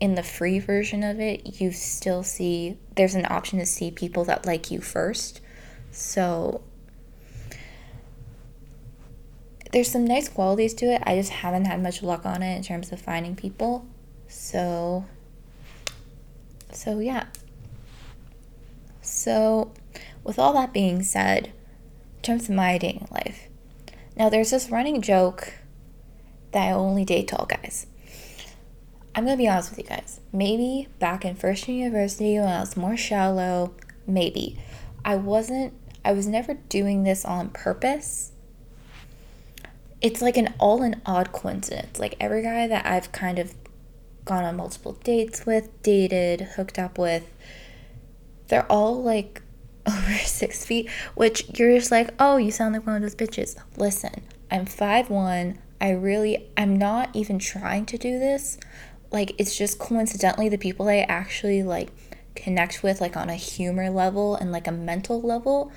in 0.00 0.14
the 0.14 0.22
free 0.22 0.58
version 0.58 1.02
of 1.02 1.20
it, 1.20 1.60
you 1.60 1.72
still 1.72 2.22
see 2.22 2.76
there's 2.96 3.14
an 3.14 3.26
option 3.28 3.58
to 3.58 3.66
see 3.66 3.90
people 3.90 4.24
that 4.24 4.46
like 4.46 4.70
you 4.70 4.80
first. 4.80 5.40
So 5.90 6.62
there's 9.72 9.90
some 9.90 10.04
nice 10.04 10.28
qualities 10.28 10.74
to 10.74 10.86
it. 10.86 11.02
I 11.04 11.16
just 11.16 11.30
haven't 11.30 11.66
had 11.66 11.82
much 11.82 12.02
luck 12.02 12.24
on 12.24 12.42
it 12.42 12.56
in 12.56 12.62
terms 12.62 12.92
of 12.92 13.00
finding 13.00 13.34
people. 13.34 13.86
So 14.28 15.04
so 16.72 17.00
yeah. 17.00 17.26
So 19.02 19.72
with 20.22 20.38
all 20.38 20.52
that 20.52 20.72
being 20.72 21.02
said, 21.02 21.52
in 22.16 22.22
terms 22.22 22.48
of 22.48 22.54
my 22.54 22.78
dating 22.78 23.08
life. 23.10 23.48
Now 24.16 24.28
there's 24.28 24.50
this 24.50 24.70
running 24.70 25.00
joke 25.02 25.54
that 26.52 26.68
I 26.68 26.72
only 26.72 27.04
date 27.04 27.28
tall 27.28 27.46
guys. 27.46 27.86
I'm 29.14 29.24
gonna 29.24 29.36
be 29.36 29.48
honest 29.48 29.70
with 29.70 29.78
you 29.78 29.84
guys. 29.84 30.20
Maybe 30.32 30.88
back 30.98 31.24
in 31.24 31.34
first 31.34 31.66
year 31.68 31.84
university 31.84 32.38
when 32.38 32.48
I 32.48 32.60
was 32.60 32.76
more 32.76 32.96
shallow, 32.96 33.74
maybe. 34.06 34.58
I 35.04 35.16
wasn't, 35.16 35.74
I 36.04 36.12
was 36.12 36.26
never 36.26 36.54
doing 36.54 37.04
this 37.04 37.24
on 37.24 37.50
purpose. 37.50 38.32
It's 40.00 40.22
like 40.22 40.36
an 40.36 40.54
all 40.58 40.82
in 40.82 41.00
odd 41.04 41.32
coincidence. 41.32 41.98
Like 41.98 42.14
every 42.20 42.42
guy 42.42 42.66
that 42.68 42.86
I've 42.86 43.10
kind 43.10 43.38
of 43.38 43.54
gone 44.24 44.44
on 44.44 44.56
multiple 44.56 44.92
dates 45.02 45.46
with, 45.46 45.82
dated, 45.82 46.40
hooked 46.40 46.78
up 46.78 46.98
with, 46.98 47.32
they're 48.48 48.70
all 48.70 49.02
like 49.02 49.42
over 49.86 50.12
six 50.18 50.64
feet, 50.64 50.88
which 51.14 51.58
you're 51.58 51.76
just 51.76 51.90
like, 51.90 52.14
oh, 52.20 52.36
you 52.36 52.50
sound 52.50 52.74
like 52.74 52.86
one 52.86 52.96
of 52.96 53.02
those 53.02 53.14
bitches. 53.14 53.56
Listen, 53.76 54.22
I'm 54.50 54.66
five 54.66 55.10
one. 55.10 55.58
I 55.80 55.90
really, 55.90 56.50
I'm 56.56 56.76
not 56.76 57.10
even 57.14 57.38
trying 57.38 57.86
to 57.86 57.98
do 57.98 58.18
this 58.18 58.58
like 59.10 59.34
it's 59.38 59.56
just 59.56 59.78
coincidentally 59.78 60.48
the 60.48 60.58
people 60.58 60.88
I 60.88 60.98
actually 60.98 61.62
like 61.62 61.90
connect 62.34 62.82
with 62.82 63.00
like 63.00 63.16
on 63.16 63.30
a 63.30 63.34
humor 63.34 63.90
level 63.90 64.36
and 64.36 64.52
like 64.52 64.66
a 64.66 64.72
mental 64.72 65.20
level 65.20 65.72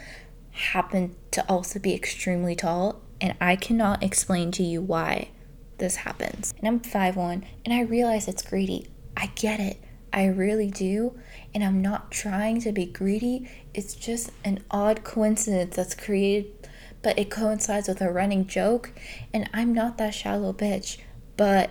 happen 0.51 1.15
to 1.31 1.47
also 1.49 1.79
be 1.79 1.93
extremely 1.95 2.55
tall 2.55 3.01
and 3.21 3.35
I 3.39 3.55
cannot 3.55 4.03
explain 4.03 4.51
to 4.53 4.63
you 4.63 4.81
why 4.81 5.29
this 5.77 5.97
happens. 5.97 6.53
And 6.57 6.67
I'm 6.67 6.79
5'1 6.79 7.43
and 7.65 7.73
I 7.73 7.81
realize 7.81 8.27
it's 8.27 8.41
greedy. 8.41 8.87
I 9.15 9.27
get 9.35 9.59
it. 9.59 9.77
I 10.11 10.25
really 10.25 10.69
do. 10.69 11.17
And 11.53 11.63
I'm 11.63 11.81
not 11.81 12.11
trying 12.11 12.61
to 12.61 12.71
be 12.71 12.85
greedy. 12.85 13.49
It's 13.73 13.93
just 13.93 14.31
an 14.43 14.63
odd 14.71 15.03
coincidence 15.03 15.75
that's 15.75 15.95
created, 15.95 16.67
but 17.01 17.17
it 17.17 17.29
coincides 17.29 17.87
with 17.87 18.01
a 18.01 18.11
running 18.11 18.47
joke. 18.47 18.91
And 19.33 19.49
I'm 19.53 19.73
not 19.73 19.97
that 19.97 20.13
shallow 20.13 20.53
bitch. 20.53 20.97
But 21.37 21.69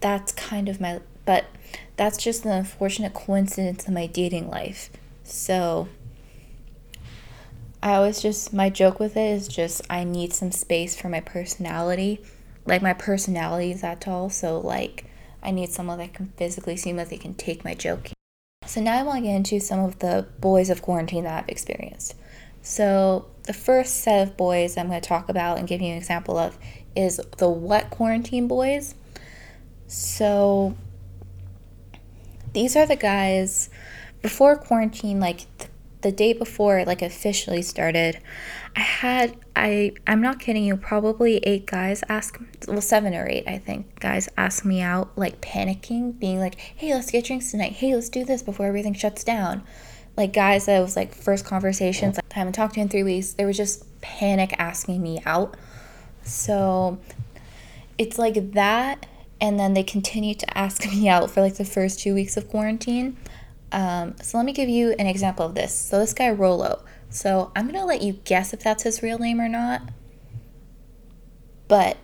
that's 0.00 0.32
kind 0.32 0.68
of 0.68 0.80
my 0.80 1.00
but 1.24 1.44
that's 1.96 2.16
just 2.16 2.44
an 2.44 2.52
unfortunate 2.52 3.12
coincidence 3.12 3.86
in 3.86 3.94
my 3.94 4.06
dating 4.06 4.48
life. 4.48 4.90
So 5.24 5.88
I 7.82 7.94
always 7.94 8.20
just 8.20 8.52
my 8.52 8.70
joke 8.70 8.98
with 8.98 9.16
it 9.16 9.30
is 9.30 9.46
just 9.48 9.82
I 9.90 10.04
need 10.04 10.32
some 10.32 10.52
space 10.52 10.98
for 10.98 11.08
my 11.08 11.20
personality. 11.20 12.20
Like 12.64 12.82
my 12.82 12.94
personality 12.94 13.72
is 13.72 13.82
that 13.82 14.00
tall, 14.00 14.30
so 14.30 14.58
like 14.58 15.04
I 15.42 15.50
need 15.50 15.70
someone 15.70 15.98
that 15.98 16.14
can 16.14 16.32
physically 16.36 16.76
seem 16.76 16.96
like 16.96 17.08
they 17.08 17.16
can 17.16 17.34
take 17.34 17.64
my 17.64 17.74
joke. 17.74 18.10
So 18.66 18.80
now 18.80 18.98
I 18.98 19.02
want 19.02 19.18
to 19.18 19.22
get 19.22 19.36
into 19.36 19.60
some 19.60 19.80
of 19.80 19.98
the 20.00 20.26
boys 20.40 20.68
of 20.68 20.82
quarantine 20.82 21.24
that 21.24 21.44
I've 21.44 21.48
experienced. 21.48 22.14
So 22.62 23.26
the 23.44 23.54
first 23.54 24.00
set 24.00 24.28
of 24.28 24.36
boys 24.36 24.76
I'm 24.76 24.88
going 24.88 25.00
to 25.00 25.08
talk 25.08 25.28
about 25.28 25.58
and 25.58 25.66
give 25.66 25.80
you 25.80 25.88
an 25.88 25.96
example 25.96 26.36
of 26.36 26.58
is 26.94 27.20
the 27.38 27.48
What 27.48 27.90
Quarantine 27.90 28.48
Boys. 28.48 28.94
So 29.88 30.76
these 32.52 32.76
are 32.76 32.86
the 32.86 32.96
guys 32.96 33.70
before 34.22 34.56
quarantine, 34.56 35.18
like 35.18 35.46
th- 35.58 35.70
the 36.02 36.12
day 36.12 36.32
before 36.32 36.84
like 36.84 37.02
officially 37.02 37.62
started. 37.62 38.20
I 38.76 38.80
had 38.80 39.36
I 39.56 39.92
I'm 40.06 40.20
not 40.20 40.38
kidding 40.40 40.64
you, 40.64 40.76
probably 40.76 41.38
eight 41.38 41.66
guys 41.66 42.04
ask 42.08 42.38
well 42.68 42.80
seven 42.80 43.14
or 43.14 43.26
eight 43.26 43.48
I 43.48 43.58
think 43.58 43.98
guys 43.98 44.28
ask 44.36 44.64
me 44.64 44.82
out 44.82 45.16
like 45.16 45.40
panicking, 45.40 46.18
being 46.18 46.38
like, 46.38 46.56
"Hey, 46.56 46.92
let's 46.94 47.10
get 47.10 47.24
drinks 47.24 47.50
tonight. 47.50 47.72
Hey, 47.72 47.94
let's 47.94 48.10
do 48.10 48.24
this 48.24 48.42
before 48.42 48.66
everything 48.66 48.94
shuts 48.94 49.24
down." 49.24 49.62
Like 50.18 50.32
guys 50.32 50.66
that 50.66 50.80
was 50.80 50.96
like 50.96 51.14
first 51.14 51.44
conversations, 51.44 52.16
like 52.16 52.24
I 52.30 52.38
haven't 52.40 52.52
talked 52.52 52.74
to 52.74 52.80
in 52.80 52.88
three 52.88 53.04
weeks. 53.04 53.32
They 53.32 53.44
were 53.44 53.52
just 53.52 53.84
panic 54.02 54.54
asking 54.58 55.02
me 55.02 55.20
out. 55.24 55.56
So 56.22 56.98
it's 57.96 58.18
like 58.18 58.52
that 58.52 59.06
and 59.40 59.58
then 59.58 59.74
they 59.74 59.82
continued 59.82 60.38
to 60.40 60.58
ask 60.58 60.84
me 60.86 61.08
out 61.08 61.30
for 61.30 61.40
like 61.40 61.56
the 61.56 61.64
first 61.64 62.00
two 62.00 62.14
weeks 62.14 62.36
of 62.36 62.48
quarantine. 62.48 63.16
Um, 63.70 64.16
so 64.22 64.38
let 64.38 64.46
me 64.46 64.52
give 64.52 64.68
you 64.68 64.94
an 64.98 65.06
example 65.06 65.46
of 65.46 65.54
this. 65.54 65.74
So 65.74 65.98
this 65.98 66.14
guy 66.14 66.30
Rolo. 66.30 66.82
So 67.10 67.52
I'm 67.54 67.66
gonna 67.66 67.86
let 67.86 68.02
you 68.02 68.14
guess 68.24 68.52
if 68.52 68.60
that's 68.60 68.82
his 68.82 69.02
real 69.02 69.18
name 69.18 69.40
or 69.40 69.48
not. 69.48 69.82
But 71.68 71.98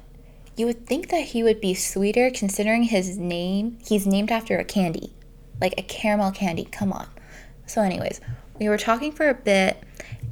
you 0.57 0.67
would 0.67 0.87
think 0.87 1.09
that 1.09 1.27
he 1.27 1.43
would 1.43 1.61
be 1.61 1.75
sweeter 1.75 2.31
considering 2.31 2.85
his 2.85 3.19
name. 3.19 3.79
He's 3.85 4.07
named 4.07 4.31
after 4.31 4.59
a 4.59 4.65
candy, 4.65 5.13
like 5.61 5.75
a 5.77 5.83
caramel 5.83 6.31
candy. 6.31 6.65
Come 6.65 6.93
on. 6.93 7.09
So, 7.67 7.83
anyways, 7.83 8.21
we 8.59 8.69
were 8.69 8.79
talking 8.79 9.11
for 9.11 9.29
a 9.29 9.35
bit, 9.35 9.83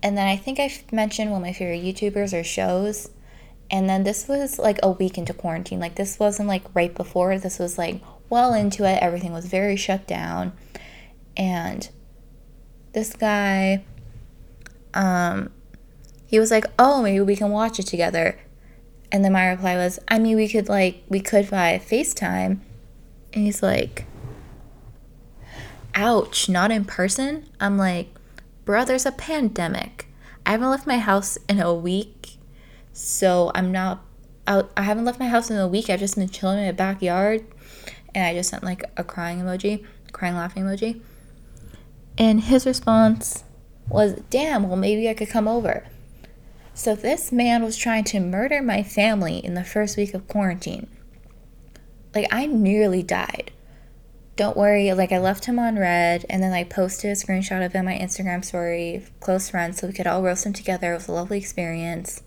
and 0.02 0.16
then 0.16 0.28
I 0.28 0.36
think 0.36 0.60
I 0.60 0.72
mentioned 0.92 1.30
one 1.30 1.40
of 1.40 1.46
my 1.46 1.52
favorite 1.52 1.82
YouTubers 1.82 2.38
or 2.38 2.44
shows. 2.44 3.10
And 3.72 3.88
then 3.88 4.04
this 4.04 4.28
was 4.28 4.58
like 4.58 4.78
a 4.82 4.90
week 4.90 5.16
into 5.16 5.32
quarantine. 5.32 5.80
Like, 5.80 5.94
this 5.94 6.18
wasn't 6.18 6.48
like 6.48 6.62
right 6.74 6.94
before, 6.94 7.38
this 7.38 7.58
was 7.58 7.78
like 7.78 8.02
well 8.28 8.52
into 8.52 8.84
it. 8.84 9.02
Everything 9.02 9.32
was 9.32 9.46
very 9.46 9.76
shut 9.76 10.06
down. 10.06 10.52
And 11.36 11.88
this 12.92 13.14
guy, 13.14 13.82
um, 14.92 15.50
he 16.26 16.38
was 16.38 16.50
like, 16.50 16.66
oh, 16.78 17.02
maybe 17.02 17.20
we 17.20 17.34
can 17.34 17.50
watch 17.50 17.78
it 17.78 17.86
together. 17.86 18.38
And 19.10 19.24
then 19.24 19.32
my 19.32 19.48
reply 19.48 19.76
was, 19.76 19.98
I 20.08 20.18
mean, 20.18 20.36
we 20.36 20.48
could 20.48 20.68
like, 20.68 21.02
we 21.08 21.20
could 21.20 21.46
via 21.46 21.80
FaceTime. 21.80 22.58
And 23.32 23.44
he's 23.44 23.62
like, 23.62 24.04
ouch, 25.94 26.48
not 26.48 26.70
in 26.70 26.84
person? 26.84 27.48
I'm 27.60 27.78
like, 27.78 28.08
bro, 28.64 28.84
there's 28.84 29.06
a 29.06 29.12
pandemic. 29.12 30.06
I 30.44 30.52
haven't 30.52 30.70
left 30.70 30.86
my 30.86 30.98
house 30.98 31.38
in 31.48 31.60
a 31.60 31.74
week, 31.74 32.38
so 32.92 33.50
I'm 33.54 33.72
not 33.72 34.04
out. 34.46 34.70
I 34.76 34.82
haven't 34.82 35.04
left 35.04 35.20
my 35.20 35.28
house 35.28 35.50
in 35.50 35.56
a 35.56 35.68
week. 35.68 35.90
I've 35.90 36.00
just 36.00 36.16
been 36.16 36.28
chilling 36.28 36.58
in 36.58 36.66
my 36.66 36.72
backyard, 36.72 37.44
and 38.14 38.24
I 38.24 38.34
just 38.34 38.50
sent 38.50 38.64
like 38.64 38.84
a 38.96 39.04
crying 39.04 39.40
emoji, 39.40 39.84
crying 40.12 40.34
laughing 40.34 40.64
emoji. 40.64 41.00
And 42.18 42.42
his 42.42 42.66
response 42.66 43.44
was, 43.88 44.20
damn, 44.30 44.68
well, 44.68 44.76
maybe 44.76 45.08
I 45.08 45.14
could 45.14 45.30
come 45.30 45.48
over. 45.48 45.84
So 46.74 46.94
this 46.94 47.32
man 47.32 47.62
was 47.62 47.76
trying 47.76 48.04
to 48.04 48.20
murder 48.20 48.62
my 48.62 48.82
family 48.82 49.38
in 49.38 49.54
the 49.54 49.64
first 49.64 49.96
week 49.96 50.14
of 50.14 50.28
quarantine. 50.28 50.88
Like, 52.14 52.28
I 52.30 52.46
nearly 52.46 53.02
died 53.02 53.52
don't 54.36 54.56
worry, 54.56 54.92
like 54.92 55.12
I 55.12 55.18
left 55.18 55.44
him 55.44 55.58
on 55.58 55.78
read 55.78 56.24
and 56.30 56.42
then 56.42 56.52
I 56.52 56.64
posted 56.64 57.10
a 57.10 57.14
screenshot 57.14 57.64
of 57.64 57.72
him 57.72 57.80
on 57.80 57.94
my 57.94 57.98
Instagram 57.98 58.44
story, 58.44 59.04
close 59.20 59.50
friends, 59.50 59.78
so 59.78 59.86
we 59.86 59.92
could 59.92 60.06
all 60.06 60.22
roast 60.22 60.46
him 60.46 60.52
together. 60.52 60.92
It 60.92 60.96
was 60.96 61.08
a 61.08 61.12
lovely 61.12 61.38
experience. 61.38 62.22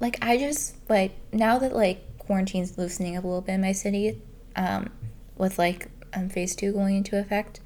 Like 0.00 0.18
I 0.22 0.36
just 0.36 0.76
like 0.88 1.12
now 1.32 1.58
that 1.58 1.74
like 1.74 2.18
quarantine's 2.18 2.76
loosening 2.78 3.16
up 3.16 3.24
a 3.24 3.26
little 3.26 3.42
bit 3.42 3.54
in 3.54 3.60
my 3.60 3.72
city, 3.72 4.20
um, 4.56 4.90
with 5.36 5.58
like 5.58 5.88
um, 6.12 6.28
phase 6.28 6.54
two 6.54 6.72
going 6.72 6.96
into 6.96 7.18
effect, 7.18 7.60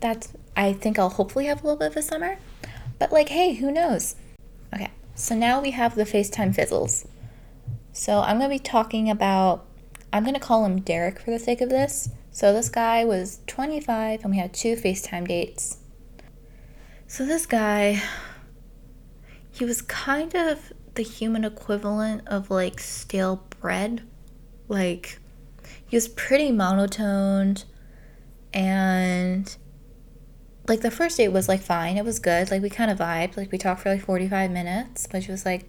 that's 0.00 0.32
I 0.56 0.72
think 0.72 0.98
I'll 0.98 1.10
hopefully 1.10 1.46
have 1.46 1.62
a 1.62 1.66
little 1.66 1.78
bit 1.78 1.88
of 1.88 1.96
a 1.96 2.02
summer. 2.02 2.38
But 2.98 3.12
like, 3.12 3.28
hey, 3.28 3.54
who 3.54 3.70
knows? 3.70 4.16
Okay, 4.72 4.90
so 5.14 5.34
now 5.34 5.60
we 5.60 5.72
have 5.72 5.94
the 5.94 6.04
FaceTime 6.04 6.54
fizzles. 6.54 7.06
So 7.92 8.20
I'm 8.20 8.38
gonna 8.38 8.48
be 8.48 8.58
talking 8.58 9.10
about 9.10 9.66
I'm 10.14 10.24
to 10.24 10.38
call 10.38 10.64
him 10.64 10.80
Derek 10.80 11.18
for 11.18 11.32
the 11.32 11.40
sake 11.40 11.60
of 11.60 11.70
this. 11.70 12.08
So 12.30 12.52
this 12.52 12.68
guy 12.68 13.04
was 13.04 13.40
25 13.48 14.22
and 14.22 14.30
we 14.30 14.38
had 14.38 14.54
two 14.54 14.76
FaceTime 14.76 15.26
dates. 15.26 15.78
So 17.08 17.26
this 17.26 17.46
guy, 17.46 18.00
he 19.50 19.64
was 19.64 19.82
kind 19.82 20.34
of 20.36 20.72
the 20.94 21.02
human 21.02 21.44
equivalent 21.44 22.26
of 22.26 22.50
like 22.50 22.80
stale 22.80 23.44
bread. 23.60 24.02
Like, 24.68 25.18
he 25.86 25.96
was 25.96 26.08
pretty 26.08 26.50
monotoned 26.50 27.64
and 28.52 29.56
like 30.66 30.80
the 30.80 30.90
first 30.90 31.16
date 31.18 31.28
was 31.28 31.48
like 31.48 31.60
fine. 31.60 31.96
It 31.96 32.04
was 32.04 32.18
good. 32.18 32.50
Like 32.50 32.62
we 32.62 32.70
kind 32.70 32.90
of 32.90 32.98
vibed. 32.98 33.36
Like 33.36 33.52
we 33.52 33.58
talked 33.58 33.82
for 33.82 33.90
like 33.90 34.04
45 34.04 34.50
minutes 34.50 35.06
which 35.10 35.28
was 35.28 35.44
like 35.44 35.68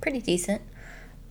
pretty 0.00 0.20
decent. 0.20 0.62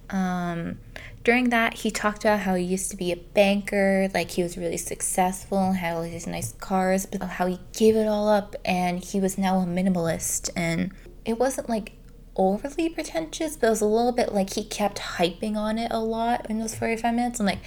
Um 0.09 0.79
during 1.23 1.49
that, 1.49 1.73
he 1.73 1.91
talked 1.91 2.23
about 2.23 2.39
how 2.39 2.55
he 2.55 2.63
used 2.63 2.89
to 2.91 2.95
be 2.95 3.11
a 3.11 3.17
banker, 3.17 4.07
like 4.13 4.31
he 4.31 4.43
was 4.43 4.57
really 4.57 4.77
successful, 4.77 5.73
had 5.73 5.93
all 5.93 6.03
these 6.03 6.25
nice 6.25 6.53
cars, 6.53 7.05
but 7.05 7.21
how 7.21 7.47
he 7.47 7.59
gave 7.73 7.97
it 7.97 8.07
all 8.07 8.29
up 8.29 8.55
and 8.63 9.03
he 9.03 9.19
was 9.19 9.37
now 9.37 9.59
a 9.59 9.65
minimalist. 9.65 10.49
And 10.55 10.93
it 11.25 11.37
wasn't 11.37 11.67
like 11.67 11.96
overly 12.37 12.89
pretentious, 12.89 13.57
but 13.57 13.67
it 13.67 13.69
was 13.71 13.81
a 13.81 13.85
little 13.85 14.11
bit 14.11 14.33
like 14.33 14.53
he 14.53 14.63
kept 14.63 14.99
hyping 14.99 15.55
on 15.57 15.77
it 15.77 15.91
a 15.91 15.99
lot 15.99 16.49
in 16.49 16.59
those 16.59 16.75
45 16.75 17.13
minutes. 17.13 17.39
I'm 17.39 17.45
like, 17.45 17.59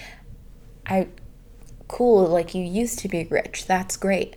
I, 0.85 1.09
cool, 1.87 2.27
like 2.27 2.55
you 2.55 2.63
used 2.63 2.99
to 2.99 3.07
be 3.07 3.25
rich. 3.25 3.65
That's 3.67 3.97
great. 3.97 4.35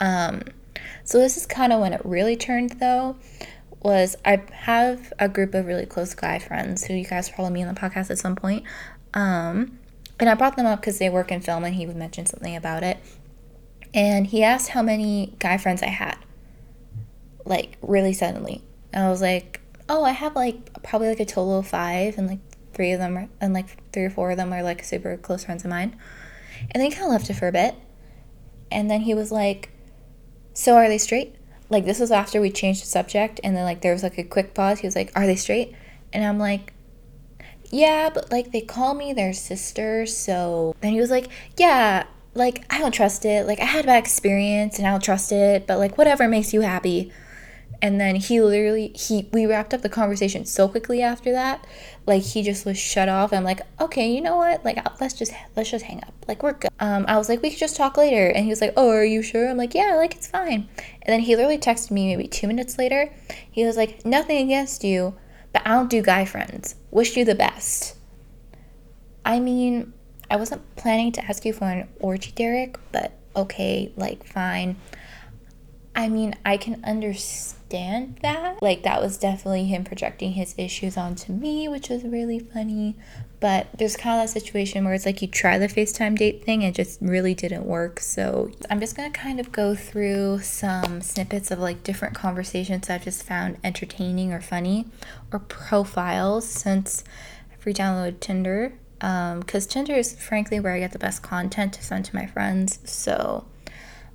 Um, 0.00 0.42
so 1.04 1.18
this 1.18 1.36
is 1.36 1.46
kind 1.46 1.72
of 1.72 1.80
when 1.80 1.92
it 1.92 2.00
really 2.04 2.36
turned 2.36 2.80
though 2.80 3.16
was 3.82 4.16
I 4.24 4.42
have 4.52 5.12
a 5.18 5.28
group 5.28 5.54
of 5.54 5.66
really 5.66 5.86
close 5.86 6.14
guy 6.14 6.38
friends 6.38 6.84
who 6.84 6.94
you 6.94 7.04
guys 7.04 7.28
probably 7.28 7.52
me 7.52 7.64
on 7.64 7.74
the 7.74 7.80
podcast 7.80 8.10
at 8.10 8.18
some 8.18 8.36
point. 8.36 8.64
Um, 9.12 9.78
and 10.20 10.28
I 10.30 10.34
brought 10.34 10.56
them 10.56 10.66
up 10.66 10.80
because 10.80 10.98
they 10.98 11.10
work 11.10 11.32
in 11.32 11.40
film 11.40 11.64
and 11.64 11.74
he 11.74 11.86
would 11.86 11.96
mention 11.96 12.26
something 12.26 12.54
about 12.54 12.84
it. 12.84 12.98
And 13.92 14.26
he 14.26 14.44
asked 14.44 14.68
how 14.68 14.82
many 14.82 15.34
guy 15.38 15.58
friends 15.58 15.82
I 15.82 15.88
had, 15.88 16.16
like 17.44 17.76
really 17.82 18.12
suddenly. 18.12 18.62
I 18.94 19.08
was 19.08 19.20
like, 19.20 19.60
oh, 19.92 20.04
I 20.04 20.10
have 20.10 20.34
like 20.34 20.82
probably 20.82 21.08
like 21.08 21.20
a 21.20 21.24
total 21.24 21.58
of 21.60 21.68
five, 21.68 22.18
and 22.18 22.26
like 22.26 22.40
three 22.74 22.92
of 22.92 22.98
them, 22.98 23.16
are, 23.16 23.28
and 23.40 23.52
like 23.52 23.90
three 23.92 24.04
or 24.04 24.10
four 24.10 24.32
of 24.32 24.36
them 24.36 24.52
are 24.52 24.62
like 24.62 24.82
super 24.82 25.16
close 25.16 25.44
friends 25.44 25.64
of 25.64 25.70
mine. 25.70 25.96
And 26.60 26.82
then 26.82 26.90
he 26.90 26.90
kind 26.90 27.06
of 27.06 27.12
left 27.12 27.30
it 27.30 27.34
for 27.34 27.48
a 27.48 27.52
bit. 27.52 27.74
And 28.70 28.90
then 28.90 29.02
he 29.02 29.14
was 29.14 29.30
like, 29.30 29.70
so 30.54 30.76
are 30.76 30.88
they 30.88 30.98
straight? 30.98 31.36
like 31.72 31.86
this 31.86 31.98
was 31.98 32.12
after 32.12 32.40
we 32.40 32.50
changed 32.50 32.82
the 32.82 32.86
subject 32.86 33.40
and 33.42 33.56
then 33.56 33.64
like 33.64 33.80
there 33.80 33.94
was 33.94 34.02
like 34.02 34.18
a 34.18 34.22
quick 34.22 34.54
pause 34.54 34.80
he 34.80 34.86
was 34.86 34.94
like 34.94 35.10
are 35.16 35.26
they 35.26 35.34
straight 35.34 35.74
and 36.12 36.22
i'm 36.22 36.38
like 36.38 36.74
yeah 37.70 38.10
but 38.12 38.30
like 38.30 38.52
they 38.52 38.60
call 38.60 38.94
me 38.94 39.14
their 39.14 39.32
sister 39.32 40.04
so 40.04 40.76
then 40.82 40.92
he 40.92 41.00
was 41.00 41.10
like 41.10 41.28
yeah 41.56 42.04
like 42.34 42.64
i 42.68 42.78
don't 42.78 42.92
trust 42.92 43.24
it 43.24 43.46
like 43.46 43.58
i 43.58 43.64
had 43.64 43.84
a 43.84 43.88
bad 43.88 43.98
experience 43.98 44.78
and 44.78 44.86
i 44.86 44.90
don't 44.90 45.02
trust 45.02 45.32
it 45.32 45.66
but 45.66 45.78
like 45.78 45.96
whatever 45.96 46.28
makes 46.28 46.52
you 46.52 46.60
happy 46.60 47.10
and 47.80 48.00
then 48.00 48.16
he 48.16 48.40
literally 48.40 48.88
he 48.94 49.28
we 49.32 49.46
wrapped 49.46 49.72
up 49.72 49.82
the 49.82 49.88
conversation 49.88 50.44
so 50.44 50.68
quickly 50.68 51.02
after 51.02 51.32
that 51.32 51.66
like 52.06 52.22
he 52.22 52.42
just 52.42 52.66
was 52.66 52.78
shut 52.78 53.08
off. 53.08 53.32
I'm 53.32 53.44
like 53.44 53.60
okay 53.80 54.12
you 54.12 54.20
know 54.20 54.36
what? 54.36 54.64
Like 54.64 54.78
let's 55.00 55.14
just 55.14 55.32
let's 55.56 55.70
just 55.70 55.84
hang 55.84 56.02
up. 56.02 56.14
Like 56.28 56.42
we're 56.42 56.52
good. 56.52 56.70
Um 56.80 57.04
i 57.08 57.16
was 57.16 57.28
like 57.28 57.42
we 57.42 57.50
could 57.50 57.58
just 57.58 57.76
talk 57.76 57.96
later. 57.96 58.28
And 58.28 58.44
he 58.44 58.50
was 58.50 58.60
like 58.60 58.74
oh 58.76 58.90
are 58.90 59.04
you 59.04 59.22
sure? 59.22 59.48
I'm 59.48 59.56
like 59.56 59.74
yeah 59.74 59.94
like 59.96 60.14
it's 60.14 60.26
fine. 60.26 60.68
And 61.02 61.12
then 61.12 61.20
he 61.20 61.36
literally 61.36 61.58
texted 61.58 61.90
me 61.90 62.08
maybe 62.08 62.28
two 62.28 62.46
minutes 62.46 62.78
later. 62.78 63.12
He 63.50 63.64
was 63.64 63.76
like 63.76 64.04
nothing 64.04 64.44
against 64.44 64.84
you 64.84 65.14
but 65.52 65.62
i 65.66 65.70
don't 65.70 65.90
do 65.90 66.02
guy 66.02 66.24
friends. 66.24 66.76
Wish 66.90 67.16
you 67.16 67.24
the 67.24 67.34
best. 67.34 67.96
I 69.24 69.40
mean 69.40 69.92
i 70.30 70.36
wasn't 70.36 70.76
planning 70.76 71.12
to 71.12 71.24
ask 71.24 71.44
you 71.44 71.52
for 71.52 71.64
an 71.64 71.88
orgy 72.00 72.32
derek 72.32 72.78
but 72.90 73.12
okay 73.36 73.92
like 73.96 74.24
fine. 74.24 74.76
I 75.94 76.08
mean 76.08 76.34
i 76.44 76.56
can 76.56 76.82
understand 76.84 77.61
understand 77.72 78.18
that. 78.22 78.62
Like, 78.62 78.82
that 78.82 79.00
was 79.00 79.18
definitely 79.18 79.64
him 79.64 79.84
projecting 79.84 80.32
his 80.32 80.54
issues 80.58 80.96
onto 80.96 81.32
me, 81.32 81.68
which 81.68 81.88
was 81.88 82.04
really 82.04 82.38
funny. 82.38 82.96
But 83.40 83.68
there's 83.76 83.96
kind 83.96 84.20
of 84.20 84.26
that 84.26 84.32
situation 84.32 84.84
where 84.84 84.94
it's 84.94 85.06
like 85.06 85.20
you 85.20 85.28
try 85.28 85.58
the 85.58 85.66
FaceTime 85.66 86.16
date 86.16 86.44
thing 86.44 86.62
and 86.62 86.72
it 86.72 86.76
just 86.76 87.00
really 87.00 87.34
didn't 87.34 87.66
work. 87.66 87.98
So 87.98 88.52
I'm 88.70 88.78
just 88.78 88.96
gonna 88.96 89.10
kind 89.10 89.40
of 89.40 89.50
go 89.50 89.74
through 89.74 90.40
some 90.40 91.00
snippets 91.00 91.50
of 91.50 91.58
like 91.58 91.82
different 91.82 92.14
conversations 92.14 92.88
I've 92.88 93.02
just 93.04 93.24
found 93.24 93.58
entertaining 93.64 94.32
or 94.32 94.40
funny 94.40 94.86
or 95.32 95.40
profiles 95.40 96.48
since 96.48 97.02
I've 97.52 97.66
re 97.66 97.74
downloaded 97.74 98.20
Tinder. 98.20 98.74
Because 99.00 99.64
um, 99.64 99.68
Tinder 99.68 99.94
is 99.94 100.14
frankly 100.14 100.60
where 100.60 100.74
I 100.74 100.78
get 100.78 100.92
the 100.92 100.98
best 101.00 101.22
content 101.22 101.72
to 101.72 101.82
send 101.82 102.04
to 102.04 102.14
my 102.14 102.26
friends. 102.26 102.78
So 102.84 103.46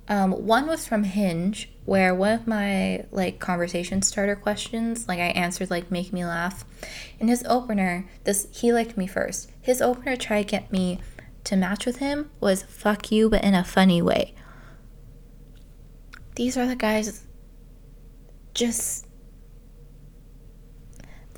Um, 0.08 0.46
one 0.46 0.66
was 0.66 0.86
from 0.88 1.04
Hinge, 1.04 1.68
where 1.88 2.14
one 2.14 2.32
of 2.32 2.46
my 2.46 3.02
like 3.10 3.38
conversation 3.38 4.02
starter 4.02 4.36
questions, 4.36 5.08
like 5.08 5.18
I 5.20 5.28
answered 5.28 5.70
like 5.70 5.90
make 5.90 6.12
me 6.12 6.22
laugh. 6.22 6.62
In 7.18 7.28
his 7.28 7.42
opener, 7.48 8.06
this 8.24 8.46
he 8.52 8.74
liked 8.74 8.98
me 8.98 9.06
first. 9.06 9.50
His 9.62 9.80
opener 9.80 10.14
tried 10.14 10.42
to 10.42 10.50
get 10.50 10.70
me 10.70 11.00
to 11.44 11.56
match 11.56 11.86
with 11.86 11.96
him 11.96 12.30
was 12.40 12.62
fuck 12.64 13.10
you, 13.10 13.30
but 13.30 13.42
in 13.42 13.54
a 13.54 13.64
funny 13.64 14.02
way. 14.02 14.34
These 16.34 16.58
are 16.58 16.66
the 16.66 16.76
guys 16.76 17.24
just 18.52 19.06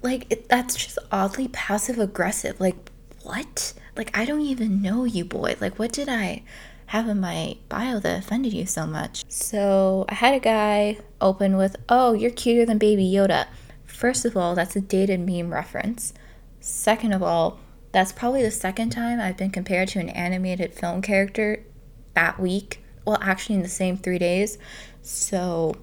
like 0.02 0.26
it, 0.30 0.48
that's 0.48 0.74
just 0.74 0.98
oddly 1.12 1.46
passive 1.46 2.00
aggressive. 2.00 2.60
Like 2.60 2.90
what? 3.22 3.72
Like 3.96 4.18
I 4.18 4.24
don't 4.24 4.40
even 4.40 4.82
know 4.82 5.04
you, 5.04 5.24
boy. 5.24 5.54
Like 5.60 5.78
what 5.78 5.92
did 5.92 6.08
I 6.08 6.42
have 6.90 7.08
in 7.08 7.20
my 7.20 7.56
bio 7.68 8.00
that 8.00 8.18
offended 8.18 8.52
you 8.52 8.66
so 8.66 8.84
much? 8.84 9.24
So 9.28 10.04
I 10.08 10.14
had 10.14 10.34
a 10.34 10.40
guy 10.40 10.98
open 11.20 11.56
with, 11.56 11.76
"Oh, 11.88 12.14
you're 12.14 12.32
cuter 12.32 12.66
than 12.66 12.78
Baby 12.78 13.04
Yoda." 13.04 13.46
First 13.84 14.24
of 14.24 14.36
all, 14.36 14.56
that's 14.56 14.74
a 14.74 14.80
dated 14.80 15.20
meme 15.20 15.52
reference. 15.52 16.12
Second 16.58 17.12
of 17.12 17.22
all, 17.22 17.60
that's 17.92 18.10
probably 18.10 18.42
the 18.42 18.50
second 18.50 18.90
time 18.90 19.20
I've 19.20 19.36
been 19.36 19.50
compared 19.50 19.86
to 19.90 20.00
an 20.00 20.08
animated 20.08 20.74
film 20.74 21.00
character 21.00 21.62
that 22.14 22.40
week. 22.40 22.82
Well, 23.04 23.18
actually, 23.20 23.54
in 23.54 23.62
the 23.62 23.68
same 23.68 23.96
three 23.96 24.18
days. 24.18 24.58
So 25.00 25.76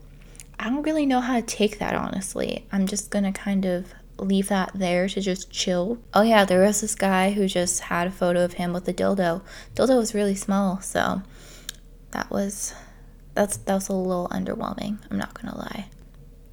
I 0.59 0.69
don't 0.69 0.83
really 0.83 1.05
know 1.05 1.21
how 1.21 1.35
to 1.37 1.41
take 1.41 1.79
that, 1.79 1.95
honestly. 1.95 2.65
I'm 2.69 2.85
just 2.85 3.11
gonna 3.11 3.31
kind 3.31 3.63
of 3.63 3.93
leave 4.17 4.49
that 4.49 4.71
there 4.73 5.07
to 5.09 5.21
just 5.21 5.51
chill. 5.51 5.99
Oh 6.13 6.21
yeah, 6.21 6.45
there 6.45 6.61
was 6.61 6.81
this 6.81 6.95
guy 6.95 7.31
who 7.31 7.47
just 7.47 7.81
had 7.81 8.07
a 8.07 8.11
photo 8.11 8.43
of 8.43 8.53
him 8.53 8.73
with 8.73 8.87
a 8.87 8.93
dildo. 8.93 9.41
Dildo 9.75 9.97
was 9.97 10.13
really 10.13 10.35
small, 10.35 10.79
so 10.81 11.21
that 12.11 12.29
was 12.29 12.73
that's 13.33 13.57
that 13.57 13.75
was 13.75 13.89
a 13.89 13.93
little 13.93 14.27
underwhelming. 14.29 14.99
I'm 15.09 15.17
not 15.17 15.39
gonna 15.39 15.57
lie. 15.57 15.87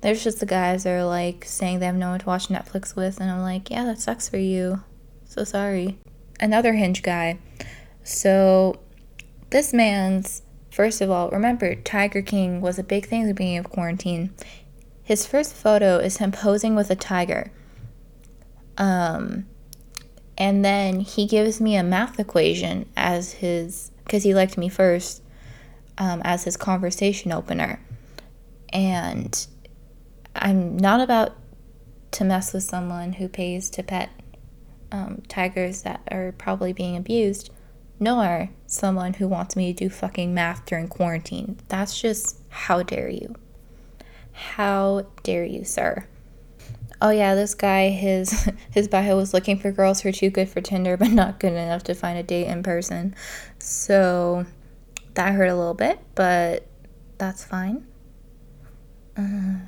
There's 0.00 0.22
just 0.22 0.40
the 0.40 0.46
guys 0.46 0.84
that 0.84 0.90
are 0.90 1.04
like 1.04 1.44
saying 1.44 1.78
they 1.78 1.86
have 1.86 1.94
no 1.94 2.10
one 2.10 2.20
to 2.20 2.26
watch 2.26 2.48
Netflix 2.48 2.94
with, 2.94 3.20
and 3.20 3.30
I'm 3.30 3.40
like, 3.40 3.70
yeah, 3.70 3.84
that 3.84 4.00
sucks 4.00 4.28
for 4.28 4.36
you. 4.36 4.82
So 5.24 5.44
sorry. 5.44 5.98
Another 6.40 6.74
hinge 6.74 7.02
guy. 7.02 7.38
So 8.02 8.80
this 9.50 9.72
man's 9.72 10.42
first 10.70 11.00
of 11.00 11.10
all, 11.10 11.30
remember 11.30 11.74
Tiger 11.76 12.20
King 12.20 12.60
was 12.60 12.78
a 12.78 12.84
big 12.84 13.06
thing 13.06 13.22
at 13.22 13.28
the 13.28 13.34
beginning 13.34 13.58
of 13.58 13.70
quarantine. 13.70 14.34
His 15.04 15.26
first 15.26 15.54
photo 15.54 15.98
is 15.98 16.16
him 16.16 16.32
posing 16.32 16.74
with 16.74 16.90
a 16.90 16.96
tiger. 16.96 17.52
Um, 18.78 19.46
and 20.36 20.64
then 20.64 21.00
he 21.00 21.26
gives 21.26 21.60
me 21.60 21.76
a 21.76 21.82
math 21.82 22.18
equation 22.18 22.88
as 22.96 23.34
his, 23.34 23.92
because 24.02 24.22
he 24.22 24.34
liked 24.34 24.56
me 24.56 24.70
first, 24.70 25.22
um, 25.98 26.22
as 26.24 26.44
his 26.44 26.56
conversation 26.56 27.32
opener. 27.32 27.80
And 28.72 29.46
I'm 30.34 30.76
not 30.78 31.00
about 31.00 31.36
to 32.12 32.24
mess 32.24 32.54
with 32.54 32.64
someone 32.64 33.12
who 33.12 33.28
pays 33.28 33.68
to 33.70 33.82
pet 33.82 34.08
um, 34.90 35.22
tigers 35.28 35.82
that 35.82 36.00
are 36.10 36.32
probably 36.38 36.72
being 36.72 36.96
abused, 36.96 37.50
nor 38.00 38.48
someone 38.66 39.14
who 39.14 39.28
wants 39.28 39.54
me 39.54 39.72
to 39.72 39.84
do 39.84 39.90
fucking 39.90 40.32
math 40.32 40.64
during 40.64 40.88
quarantine. 40.88 41.58
That's 41.68 42.00
just 42.00 42.38
how 42.48 42.82
dare 42.82 43.10
you. 43.10 43.34
How 44.34 45.06
dare 45.22 45.44
you, 45.44 45.64
sir? 45.64 46.06
Oh 47.00 47.10
yeah, 47.10 47.34
this 47.34 47.54
guy 47.54 47.88
his 47.90 48.50
his 48.70 48.88
bio 48.88 49.16
was 49.16 49.32
looking 49.32 49.58
for 49.58 49.70
girls 49.70 50.00
who 50.00 50.08
are 50.08 50.12
too 50.12 50.30
good 50.30 50.48
for 50.48 50.60
Tinder 50.60 50.96
but 50.96 51.10
not 51.10 51.40
good 51.40 51.52
enough 51.52 51.84
to 51.84 51.94
find 51.94 52.18
a 52.18 52.22
date 52.22 52.46
in 52.46 52.62
person. 52.62 53.14
So 53.58 54.44
that 55.14 55.34
hurt 55.34 55.46
a 55.46 55.54
little 55.54 55.74
bit, 55.74 56.00
but 56.14 56.66
that's 57.18 57.44
fine. 57.44 57.86
Uh, 59.16 59.58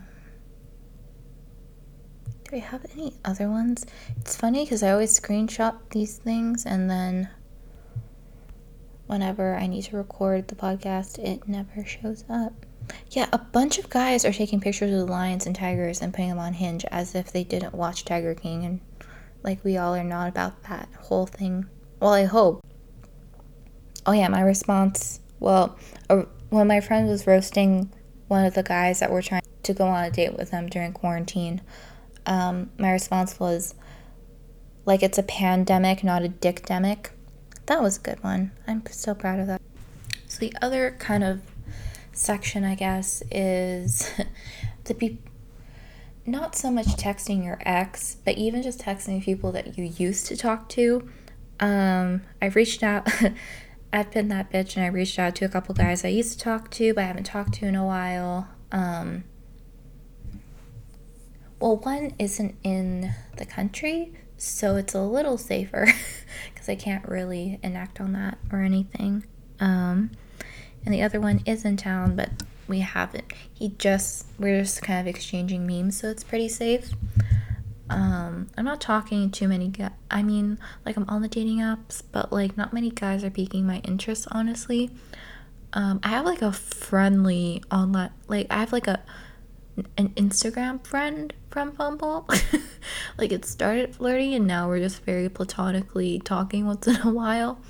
do 2.45 2.51
we 2.53 2.59
have 2.59 2.85
any 2.95 3.15
other 3.25 3.49
ones? 3.49 3.87
It's 4.19 4.37
funny 4.37 4.65
because 4.65 4.83
I 4.83 4.91
always 4.91 5.19
screenshot 5.19 5.77
these 5.91 6.19
things 6.19 6.67
and 6.67 6.91
then 6.91 7.29
whenever 9.07 9.55
I 9.55 9.67
need 9.69 9.83
to 9.85 9.97
record 9.97 10.49
the 10.49 10.57
podcast, 10.57 11.19
it 11.19 11.47
never 11.49 11.85
shows 11.85 12.25
up. 12.29 12.66
Yeah, 13.11 13.29
a 13.33 13.39
bunch 13.39 13.79
of 13.79 13.89
guys 13.89 14.25
are 14.25 14.33
taking 14.33 14.61
pictures 14.61 14.93
of 14.93 15.09
lions 15.09 15.47
and 15.47 15.55
tigers 15.55 16.03
and 16.03 16.13
putting 16.13 16.29
them 16.29 16.39
on 16.39 16.53
Hinge 16.53 16.85
as 16.91 17.15
if 17.15 17.33
they 17.33 17.45
didn't 17.45 17.75
watch 17.75 18.05
Tiger 18.05 18.35
King, 18.35 18.65
and 18.65 18.81
like 19.43 19.65
we 19.65 19.77
all 19.77 19.95
are 19.95 20.05
not 20.05 20.29
about 20.29 20.63
that 20.65 20.89
whole 21.01 21.27
thing. 21.27 21.67
Well, 22.01 22.13
I 22.13 22.25
hope. 22.25 22.61
Oh, 24.05 24.13
yeah, 24.13 24.29
my 24.29 24.41
response. 24.41 25.21
Well, 25.41 25.79
uh, 26.11 26.23
when 26.51 26.67
my 26.67 26.81
friend 26.81 27.09
was 27.09 27.27
roasting 27.27 27.91
one 28.29 28.45
of 28.45 28.55
the 28.55 28.63
guys 28.63 29.01
that 29.01 29.11
were 29.11 29.23
trying 29.23 29.43
to 29.63 29.75
go 29.75 29.87
on 29.87 30.05
a 30.05 30.11
date 30.11 30.37
with 30.37 30.51
them 30.51 30.69
during 30.69 30.93
quarantine, 30.93 31.61
um, 32.27 32.71
my 32.79 32.93
response 32.93 33.41
was 33.41 33.75
like 34.85 35.03
it's 35.03 35.19
a 35.19 35.23
pandemic, 35.23 36.05
not 36.05 36.25
a 36.25 36.29
dickdemic. 36.29 37.11
That 37.67 37.83
was 37.83 37.99
a 37.99 38.01
good 38.01 38.23
one. 38.23 38.53
I'm 38.67 38.85
so 38.91 39.15
proud 39.15 39.41
of 39.41 39.49
that. 39.49 39.61
So 40.29 40.39
the 40.39 40.55
other 40.63 40.95
kind 40.99 41.25
of 41.25 41.41
section, 42.17 42.65
I 42.65 42.75
guess, 42.75 43.23
is 43.31 44.11
the 44.85 44.95
people 44.95 45.31
not 46.27 46.57
so 46.57 46.71
much 46.71 46.87
texting 46.87 47.45
your 47.45 47.59
ex, 47.65 48.17
but 48.25 48.37
even 48.37 48.63
just 48.63 48.81
texting 48.81 49.23
people 49.23 49.53
that 49.53 49.79
you 49.79 49.85
used 49.85 50.27
to 50.27 50.37
talk 50.37 50.69
to. 50.71 51.09
Um, 51.61 52.23
I've 52.43 52.57
reached 52.57 52.83
out. 52.83 53.09
I've 53.93 54.11
been 54.11 54.29
that 54.29 54.51
bitch, 54.51 54.77
and 54.77 54.85
I 54.85 54.89
reached 54.89 55.19
out 55.19 55.37
to 55.37 55.45
a 55.45 55.49
couple 55.49 55.75
guys 55.75 56.05
I 56.05 56.09
used 56.09 56.33
to 56.33 56.39
talk 56.39 56.71
to, 56.73 56.93
but 56.95 57.05
I 57.05 57.07
haven't 57.07 57.25
talked 57.25 57.55
to 57.55 57.67
in 57.67 57.77
a 57.77 57.85
while. 57.85 58.49
Um, 58.73 59.25
well, 61.61 61.77
one 61.77 62.13
isn't 62.19 62.57
in 62.65 63.15
the 63.37 63.47
country, 63.47 64.13
so 64.37 64.77
it's 64.77 64.95
a 64.95 65.03
little 65.03 65.39
safer 65.39 65.87
because 66.53 66.69
I 66.69 66.75
can't 66.75 67.07
really 67.09 67.61
enact 67.63 68.01
on 68.01 68.13
that 68.15 68.39
or 68.51 68.63
anything. 68.63 69.25
Um, 69.61 70.11
and 70.87 70.95
the 70.95 71.03
other 71.03 71.21
one 71.21 71.43
is 71.45 71.65
in 71.65 71.77
town, 71.77 72.17
but 72.17 72.31
we 72.69 72.79
haven't. 72.81 73.33
He 73.53 73.71
just 73.79 74.27
we're 74.39 74.61
just 74.61 74.81
kind 74.83 75.01
of 75.01 75.07
exchanging 75.07 75.67
memes, 75.67 75.99
so 76.01 76.09
it's 76.09 76.25
pretty 76.25 76.49
safe. 76.49 76.93
Um, 77.91 78.49
I'm 78.57 78.65
not 78.65 78.81
talking 78.81 79.31
too 79.31 79.49
many 79.49 79.69
guys. 79.69 79.91
I 80.11 80.23
mean, 80.23 80.59
like 80.85 80.97
I'm 80.97 81.09
on 81.09 81.23
the 81.23 81.29
dating 81.29 81.59
apps, 81.59 82.03
but 82.11 82.33
like 82.33 82.57
not 82.57 82.73
many 82.73 82.91
guys 82.91 83.25
are 83.25 83.31
piquing 83.31 83.67
my 83.67 83.79
interest, 83.79 84.27
honestly. 84.31 84.91
Um, 85.73 86.01
I 86.03 86.09
have 86.09 86.25
like 86.25 86.43
a 86.43 86.53
friendly 86.53 87.63
online, 87.71 88.13
like 88.29 88.47
I 88.51 88.61
have 88.61 88.73
like 88.73 88.87
a 88.87 89.03
an 89.99 90.09
Instagram 90.11 90.85
friend 90.87 91.35
from 91.51 91.73
Bumble. 91.73 92.29
like 93.19 93.33
it 93.33 93.45
started 93.45 93.95
flirty, 93.95 94.35
and 94.35 94.47
now 94.47 94.69
we're 94.69 94.79
just 94.79 95.03
very 95.03 95.29
platonically 95.29 96.21
talking 96.21 96.67
once 96.67 96.87
in 96.87 96.97
a 96.97 97.11
while. 97.11 97.61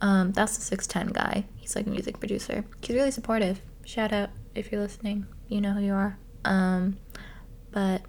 Um, 0.00 0.32
that's 0.32 0.56
the 0.56 0.62
610 0.62 1.12
guy. 1.12 1.44
He's 1.70 1.76
like 1.76 1.86
a 1.86 1.90
music 1.90 2.18
producer. 2.18 2.64
He's 2.82 2.96
really 2.96 3.12
supportive. 3.12 3.62
Shout 3.84 4.12
out 4.12 4.30
if 4.56 4.72
you're 4.72 4.80
listening. 4.80 5.26
You 5.46 5.60
know 5.60 5.72
who 5.72 5.82
you 5.82 5.94
are. 5.94 6.18
Um, 6.44 6.98
but 7.70 8.02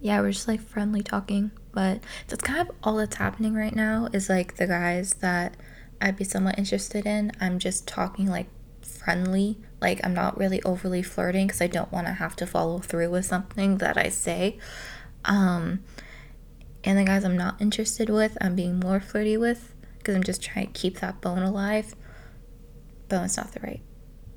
yeah, 0.00 0.20
we're 0.20 0.30
just 0.30 0.46
like 0.46 0.60
friendly 0.60 1.02
talking. 1.02 1.50
But 1.72 2.00
that's 2.28 2.44
kind 2.44 2.60
of 2.60 2.76
all 2.84 2.94
that's 2.94 3.16
happening 3.16 3.54
right 3.54 3.74
now 3.74 4.08
is 4.12 4.28
like 4.28 4.54
the 4.54 4.68
guys 4.68 5.14
that 5.14 5.56
I'd 6.00 6.16
be 6.16 6.22
somewhat 6.22 6.60
interested 6.60 7.06
in. 7.06 7.32
I'm 7.40 7.58
just 7.58 7.88
talking 7.88 8.28
like 8.28 8.46
friendly. 8.82 9.58
Like 9.80 10.00
I'm 10.04 10.14
not 10.14 10.38
really 10.38 10.62
overly 10.62 11.02
flirting 11.02 11.48
because 11.48 11.60
I 11.60 11.66
don't 11.66 11.90
want 11.90 12.06
to 12.06 12.12
have 12.12 12.36
to 12.36 12.46
follow 12.46 12.78
through 12.78 13.10
with 13.10 13.26
something 13.26 13.78
that 13.78 13.98
I 13.98 14.10
say. 14.10 14.58
Um, 15.24 15.82
and 16.84 16.96
the 16.96 17.04
guys 17.04 17.24
I'm 17.24 17.36
not 17.36 17.60
interested 17.60 18.10
with, 18.10 18.38
I'm 18.40 18.54
being 18.54 18.78
more 18.78 19.00
flirty 19.00 19.36
with 19.36 19.74
because 19.98 20.14
I'm 20.14 20.22
just 20.22 20.40
trying 20.40 20.68
to 20.68 20.72
keep 20.72 21.00
that 21.00 21.20
bone 21.20 21.42
alive 21.42 21.96
bone's 23.12 23.36
not 23.36 23.52
the 23.52 23.60
right 23.60 23.80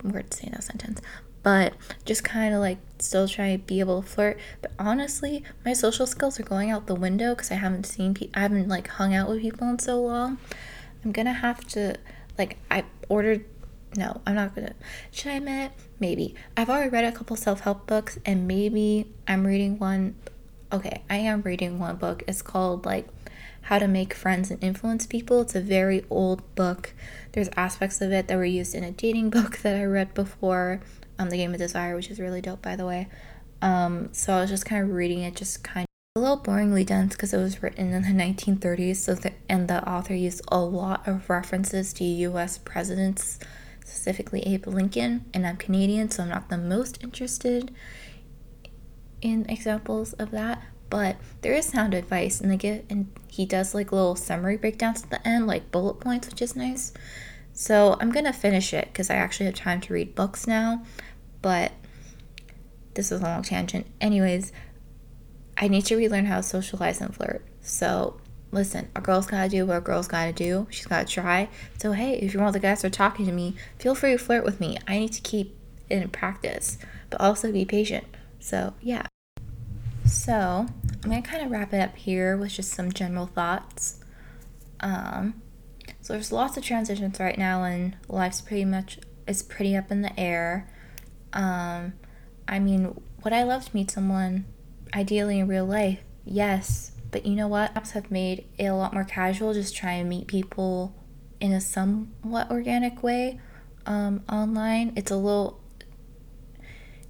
word 0.03 0.29
to 0.29 0.37
say 0.37 0.47
in 0.47 0.51
that 0.51 0.63
sentence. 0.63 1.01
But 1.43 1.73
just 2.05 2.23
kind 2.23 2.53
of 2.53 2.59
like 2.59 2.79
still 2.99 3.27
try 3.27 3.55
to 3.55 3.57
be 3.57 3.79
able 3.79 4.01
to 4.01 4.07
flirt. 4.07 4.37
But 4.61 4.71
honestly 4.77 5.43
my 5.63 5.73
social 5.73 6.05
skills 6.05 6.39
are 6.39 6.43
going 6.43 6.71
out 6.71 6.87
the 6.87 6.95
window 6.95 7.33
because 7.33 7.51
i 7.51 7.55
haven't 7.55 7.85
seen 7.85 8.13
pe- 8.13 8.29
i 8.33 8.41
haven't 8.41 8.67
like 8.67 8.87
hung 8.87 9.13
out 9.13 9.29
with 9.29 9.41
people 9.41 9.69
in 9.69 9.79
so 9.79 10.01
long. 10.01 10.37
I'm 11.03 11.11
gonna 11.11 11.33
have 11.33 11.65
to 11.69 11.95
like 12.37 12.57
i 12.69 12.83
ordered 13.09 13.45
no 13.95 14.21
i'm 14.25 14.35
not 14.35 14.53
gonna 14.55 14.73
should 15.11 15.31
i 15.31 15.35
admit 15.35 15.71
maybe. 15.99 16.35
I've 16.57 16.69
already 16.69 16.89
read 16.89 17.05
a 17.05 17.11
couple 17.13 17.35
self-help 17.37 17.87
books 17.87 18.19
and 18.25 18.47
maybe 18.47 19.07
i'm 19.27 19.47
reading 19.47 19.79
one 19.79 20.15
okay 20.73 21.03
i 21.09 21.15
am 21.17 21.41
reading 21.43 21.79
one 21.79 21.95
book. 21.95 22.23
It's 22.27 22.41
called 22.41 22.85
like 22.85 23.07
how 23.65 23.79
to 23.79 23.87
Make 23.87 24.13
Friends 24.13 24.51
and 24.51 24.63
Influence 24.63 25.07
People. 25.07 25.41
It's 25.41 25.55
a 25.55 25.61
very 25.61 26.05
old 26.11 26.43
book. 26.53 26.93
There's 27.31 27.49
aspects 27.57 27.99
of 27.99 28.11
it 28.11 28.27
that 28.27 28.37
were 28.37 28.45
used 28.45 28.75
in 28.75 28.83
a 28.83 28.91
dating 28.91 29.29
book 29.31 29.57
that 29.59 29.75
I 29.75 29.85
read 29.85 30.13
before, 30.13 30.81
um, 31.17 31.31
The 31.31 31.37
Game 31.37 31.51
of 31.51 31.57
Desire, 31.57 31.95
which 31.95 32.11
is 32.11 32.19
really 32.19 32.41
dope, 32.41 32.61
by 32.61 32.75
the 32.75 32.85
way. 32.85 33.07
Um, 33.63 34.09
so 34.11 34.33
I 34.33 34.41
was 34.41 34.51
just 34.51 34.65
kind 34.65 34.83
of 34.83 34.91
reading 34.91 35.23
it, 35.23 35.35
just 35.35 35.63
kind 35.63 35.87
of 36.15 36.21
a 36.21 36.23
little 36.23 36.37
boringly 36.37 36.85
dense 36.85 37.15
because 37.15 37.33
it 37.33 37.37
was 37.37 37.63
written 37.63 37.91
in 37.91 38.03
the 38.03 38.23
1930s. 38.23 38.97
So 38.97 39.15
the, 39.15 39.33
and 39.49 39.67
the 39.67 39.87
author 39.89 40.13
used 40.13 40.43
a 40.49 40.59
lot 40.59 41.07
of 41.07 41.27
references 41.27 41.91
to 41.93 42.03
U.S. 42.03 42.59
presidents 42.59 43.39
specifically 43.83 44.41
Abe 44.41 44.67
Lincoln, 44.67 45.25
and 45.33 45.47
I'm 45.47 45.57
Canadian, 45.57 46.11
so 46.11 46.21
I'm 46.21 46.29
not 46.29 46.49
the 46.49 46.57
most 46.57 47.03
interested 47.03 47.73
in 49.21 49.47
examples 49.49 50.13
of 50.13 50.29
that. 50.31 50.61
But 50.89 51.17
there 51.41 51.53
is 51.53 51.65
sound 51.65 51.93
advice, 51.93 52.39
and 52.39 52.51
they 52.51 52.57
get 52.57 52.85
and 52.89 53.11
he 53.27 53.45
does 53.45 53.73
like 53.73 53.91
little 53.91 54.15
summary 54.15 54.57
breakdowns 54.57 55.03
at 55.03 55.09
the 55.09 55.27
end, 55.27 55.47
like 55.47 55.71
bullet 55.71 55.99
points, 55.99 56.27
which 56.27 56.41
is 56.41 56.55
nice. 56.55 56.93
So 57.53 57.97
I'm 57.99 58.11
gonna 58.11 58.33
finish 58.33 58.73
it 58.73 58.87
because 58.87 59.09
I 59.09 59.15
actually 59.15 59.47
have 59.47 59.55
time 59.55 59.81
to 59.81 59.93
read 59.93 60.15
books 60.15 60.45
now. 60.47 60.83
But 61.41 61.71
this 62.93 63.11
is 63.11 63.21
a 63.21 63.23
long 63.23 63.43
tangent. 63.43 63.87
Anyways, 63.99 64.51
I 65.57 65.67
need 65.67 65.85
to 65.85 65.95
relearn 65.95 66.25
how 66.25 66.37
to 66.37 66.43
socialize 66.43 67.01
and 67.01 67.13
flirt. 67.15 67.45
So 67.61 68.19
listen, 68.51 68.89
a 68.95 69.01
girl's 69.01 69.27
gotta 69.27 69.49
do 69.49 69.65
what 69.65 69.77
a 69.77 69.81
girl's 69.81 70.07
gotta 70.07 70.33
do. 70.33 70.67
She's 70.69 70.85
gotta 70.85 71.05
try. 71.05 71.49
So 71.77 71.91
hey, 71.93 72.17
if 72.19 72.33
you're 72.33 72.41
one 72.41 72.49
of 72.49 72.53
the 72.53 72.59
guys 72.59 72.81
that 72.81 72.87
are 72.87 72.91
talking 72.91 73.25
to 73.25 73.31
me, 73.31 73.55
feel 73.79 73.95
free 73.95 74.11
to 74.11 74.17
flirt 74.17 74.43
with 74.43 74.59
me. 74.59 74.77
I 74.87 74.99
need 74.99 75.13
to 75.13 75.21
keep 75.21 75.57
in 75.89 76.07
practice, 76.09 76.77
but 77.09 77.21
also 77.21 77.51
be 77.51 77.65
patient. 77.65 78.05
So 78.39 78.73
yeah. 78.81 79.07
So 80.05 80.67
I'm 81.03 81.09
gonna 81.09 81.21
kind 81.21 81.43
of 81.43 81.51
wrap 81.51 81.73
it 81.73 81.79
up 81.79 81.95
here 81.95 82.37
with 82.37 82.51
just 82.51 82.71
some 82.71 82.91
general 82.91 83.27
thoughts. 83.27 83.99
Um, 84.79 85.41
so 86.01 86.13
there's 86.13 86.31
lots 86.31 86.57
of 86.57 86.63
transitions 86.63 87.19
right 87.19 87.37
now, 87.37 87.63
and 87.63 87.95
life's 88.07 88.41
pretty 88.41 88.65
much 88.65 88.99
is 89.27 89.41
pretty 89.41 89.75
up 89.75 89.91
in 89.91 90.01
the 90.01 90.17
air. 90.19 90.69
Um, 91.33 91.93
I 92.47 92.59
mean, 92.59 92.99
would 93.23 93.33
I 93.33 93.43
love 93.43 93.65
to 93.65 93.75
meet 93.75 93.89
someone 93.89 94.45
ideally 94.93 95.39
in 95.39 95.47
real 95.47 95.65
life? 95.65 95.99
Yes, 96.23 96.91
but 97.11 97.25
you 97.25 97.35
know 97.35 97.47
what? 97.47 97.73
Apps 97.73 97.91
have 97.91 98.11
made 98.11 98.45
it 98.57 98.65
a 98.65 98.75
lot 98.75 98.93
more 98.93 99.03
casual. 99.03 99.53
Just 99.53 99.75
try 99.75 99.93
and 99.93 100.07
meet 100.07 100.27
people 100.27 100.95
in 101.39 101.51
a 101.51 101.61
somewhat 101.61 102.49
organic 102.51 103.01
way 103.03 103.39
um, 103.85 104.23
online. 104.29 104.93
It's 104.95 105.11
a 105.11 105.15
little, 105.17 105.59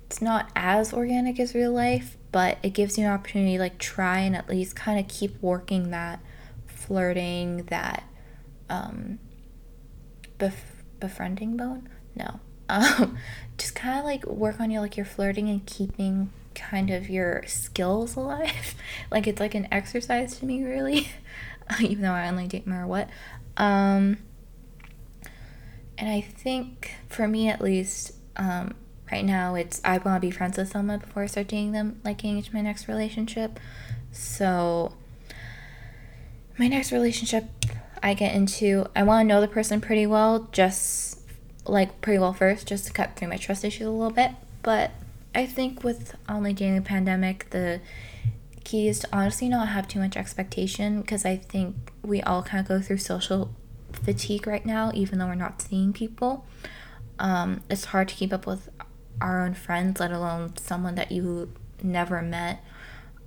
it's 0.05 0.21
not 0.21 0.49
as 0.55 0.93
organic 0.93 1.39
as 1.39 1.53
real 1.53 1.71
life, 1.71 2.17
but 2.35 2.57
it 2.63 2.71
gives 2.71 2.97
you 2.97 3.05
an 3.05 3.11
opportunity 3.13 3.53
to 3.53 3.59
like 3.59 3.77
try 3.77 4.19
and 4.19 4.35
at 4.35 4.49
least 4.49 4.75
kind 4.75 4.99
of 4.99 5.07
keep 5.07 5.41
working 5.41 5.91
that 5.91 6.19
flirting, 6.67 7.63
that 7.67 8.03
um, 8.69 9.19
bef- 10.37 10.83
befriending 10.99 11.55
bone. 11.55 11.87
No, 12.13 12.41
um, 12.69 13.17
just 13.57 13.73
kind 13.73 13.97
of 13.99 14.03
like 14.03 14.25
work 14.25 14.59
on 14.59 14.69
your 14.69 14.81
like 14.81 14.97
your 14.97 15.05
flirting 15.05 15.47
and 15.47 15.65
keeping 15.65 16.29
kind 16.55 16.91
of 16.91 17.09
your 17.09 17.41
skills 17.47 18.17
alive. 18.17 18.75
like 19.11 19.27
it's 19.27 19.39
like 19.39 19.55
an 19.55 19.69
exercise 19.71 20.37
to 20.39 20.45
me, 20.45 20.61
really. 20.61 21.07
Even 21.79 22.01
though 22.01 22.11
I 22.11 22.27
only 22.27 22.47
date 22.47 22.67
more 22.67 22.85
what. 22.85 23.09
Um, 23.55 24.17
and 25.97 26.09
I 26.09 26.19
think 26.19 26.95
for 27.07 27.29
me 27.29 27.47
at 27.47 27.61
least, 27.61 28.11
um, 28.35 28.75
right 29.11 29.25
now 29.25 29.55
it's 29.55 29.81
I 29.83 29.97
want 29.97 30.21
to 30.21 30.27
be 30.27 30.31
friends 30.31 30.57
with 30.57 30.69
someone 30.69 30.99
before 30.99 31.23
I 31.23 31.27
start 31.27 31.47
dating 31.47 31.71
them, 31.73 32.01
like 32.03 32.23
into 32.23 32.53
my 32.53 32.61
next 32.61 32.87
relationship. 32.87 33.59
So 34.11 34.93
my 36.57 36.67
next 36.67 36.91
relationship 36.91 37.45
I 38.01 38.13
get 38.13 38.35
into, 38.35 38.87
I 38.95 39.03
want 39.03 39.23
to 39.23 39.27
know 39.27 39.41
the 39.41 39.47
person 39.47 39.81
pretty 39.81 40.05
well, 40.05 40.47
just 40.51 41.19
like 41.65 42.01
pretty 42.01 42.19
well 42.19 42.33
first, 42.33 42.67
just 42.67 42.85
to 42.87 42.93
cut 42.93 43.15
through 43.15 43.29
my 43.29 43.37
trust 43.37 43.63
issues 43.63 43.87
a 43.87 43.91
little 43.91 44.13
bit. 44.13 44.31
But 44.61 44.91
I 45.33 45.45
think 45.45 45.83
with 45.83 46.15
only 46.29 46.53
dating 46.53 46.75
the 46.75 46.81
pandemic, 46.81 47.49
the 47.49 47.81
key 48.63 48.87
is 48.87 48.99
to 48.99 49.09
honestly 49.11 49.49
not 49.49 49.69
have 49.69 49.87
too 49.87 49.99
much 49.99 50.15
expectation 50.15 51.01
because 51.01 51.25
I 51.25 51.37
think 51.37 51.75
we 52.03 52.21
all 52.21 52.43
kind 52.43 52.61
of 52.61 52.67
go 52.67 52.81
through 52.81 52.97
social 52.97 53.53
fatigue 53.91 54.47
right 54.47 54.65
now, 54.65 54.91
even 54.93 55.19
though 55.19 55.27
we're 55.27 55.35
not 55.35 55.61
seeing 55.61 55.93
people. 55.93 56.45
Um, 57.19 57.61
it's 57.69 57.85
hard 57.85 58.09
to 58.09 58.15
keep 58.15 58.33
up 58.33 58.45
with 58.45 58.69
our 59.21 59.45
own 59.45 59.54
friends, 59.54 59.99
let 59.99 60.12
alone 60.12 60.56
someone 60.58 60.95
that 60.95 61.12
you 61.12 61.51
never 61.82 62.21
met. 62.21 62.63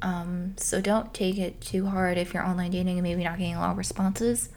Um, 0.01 0.55
so 0.57 0.81
don't 0.81 1.13
take 1.13 1.39
it 1.39 1.61
too 1.61 1.87
hard 1.87 2.19
if 2.19 2.33
you're 2.33 2.45
online 2.45 2.71
dating 2.71 2.99
and 2.99 3.03
maybe 3.03 3.25
not 3.25 3.39
getting 3.39 3.57
a 3.57 3.61
lot 3.61 3.73
of 3.73 3.79
responses. 3.79 4.51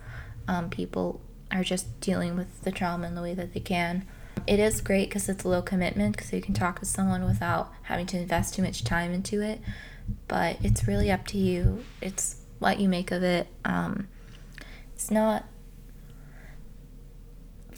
Um, 0.47 0.69
people 0.69 1.21
are 1.51 1.63
just 1.63 1.99
dealing 1.99 2.35
with 2.35 2.61
the 2.61 2.71
trauma 2.71 3.07
in 3.07 3.15
the 3.15 3.21
way 3.21 3.33
that 3.33 3.53
they 3.53 3.59
can. 3.59 4.05
It 4.47 4.59
is 4.59 4.81
great 4.81 5.09
because 5.09 5.29
it's 5.29 5.43
a 5.43 5.47
low 5.47 5.61
commitment 5.61 6.15
because 6.15 6.33
you 6.33 6.41
can 6.41 6.53
talk 6.53 6.79
to 6.79 6.85
someone 6.85 7.25
without 7.25 7.71
having 7.83 8.05
to 8.07 8.17
invest 8.17 8.55
too 8.55 8.61
much 8.61 8.83
time 8.83 9.11
into 9.11 9.41
it. 9.41 9.61
But 10.27 10.57
it's 10.63 10.87
really 10.87 11.11
up 11.11 11.27
to 11.27 11.37
you. 11.37 11.83
It's 12.01 12.37
what 12.59 12.79
you 12.79 12.89
make 12.89 13.11
of 13.11 13.23
it. 13.23 13.47
Um, 13.65 14.07
it's 14.93 15.11
not 15.11 15.45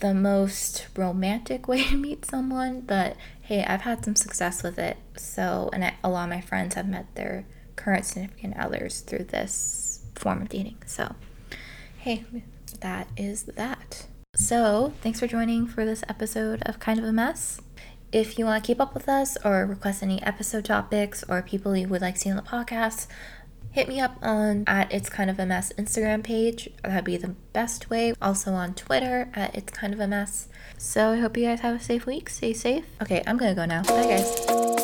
the 0.00 0.14
most 0.14 0.86
romantic 0.96 1.68
way 1.68 1.84
to 1.84 1.96
meet 1.96 2.24
someone, 2.24 2.80
but 2.80 3.16
hey, 3.42 3.64
I've 3.64 3.82
had 3.82 4.04
some 4.04 4.16
success 4.16 4.62
with 4.62 4.78
it. 4.78 4.96
So, 5.16 5.70
and 5.72 5.84
I, 5.84 5.94
a 6.02 6.08
lot 6.08 6.24
of 6.24 6.30
my 6.30 6.40
friends 6.40 6.74
have 6.74 6.88
met 6.88 7.14
their 7.14 7.46
current 7.76 8.04
significant 8.04 8.56
others 8.56 9.00
through 9.00 9.24
this 9.24 10.04
form 10.14 10.42
of 10.42 10.48
dating. 10.48 10.78
So, 10.86 11.14
hey, 11.98 12.24
that 12.80 13.08
is 13.16 13.44
that. 13.44 14.06
So, 14.34 14.92
thanks 15.02 15.20
for 15.20 15.26
joining 15.26 15.66
for 15.66 15.84
this 15.84 16.02
episode 16.08 16.62
of 16.62 16.80
Kind 16.80 16.98
of 16.98 17.04
a 17.04 17.12
Mess. 17.12 17.60
If 18.10 18.38
you 18.38 18.44
want 18.44 18.62
to 18.62 18.66
keep 18.66 18.80
up 18.80 18.94
with 18.94 19.08
us 19.08 19.36
or 19.44 19.66
request 19.66 20.02
any 20.02 20.22
episode 20.22 20.64
topics 20.64 21.24
or 21.28 21.42
people 21.42 21.76
you 21.76 21.88
would 21.88 22.00
like 22.00 22.14
to 22.14 22.20
see 22.20 22.30
on 22.30 22.36
the 22.36 22.42
podcast, 22.42 23.06
hit 23.74 23.88
me 23.88 23.98
up 23.98 24.16
on 24.22 24.62
at 24.68 24.90
It's 24.92 25.08
Kind 25.08 25.28
of 25.28 25.38
a 25.40 25.44
Mess 25.44 25.72
Instagram 25.76 26.22
page. 26.22 26.70
That'd 26.84 27.04
be 27.04 27.16
the 27.16 27.34
best 27.52 27.90
way. 27.90 28.14
Also 28.22 28.52
on 28.52 28.74
Twitter 28.74 29.28
at 29.34 29.52
It's 29.54 29.72
Kind 29.72 29.92
of 29.92 29.98
a 29.98 30.06
Mess. 30.06 30.48
So 30.78 31.10
I 31.12 31.16
hope 31.16 31.36
you 31.36 31.46
guys 31.46 31.60
have 31.60 31.74
a 31.74 31.80
safe 31.80 32.06
week. 32.06 32.28
Stay 32.28 32.52
safe. 32.52 32.86
Okay, 33.02 33.22
I'm 33.26 33.36
gonna 33.36 33.54
go 33.54 33.64
now. 33.64 33.82
Bye, 33.82 34.06
guys. 34.06 34.83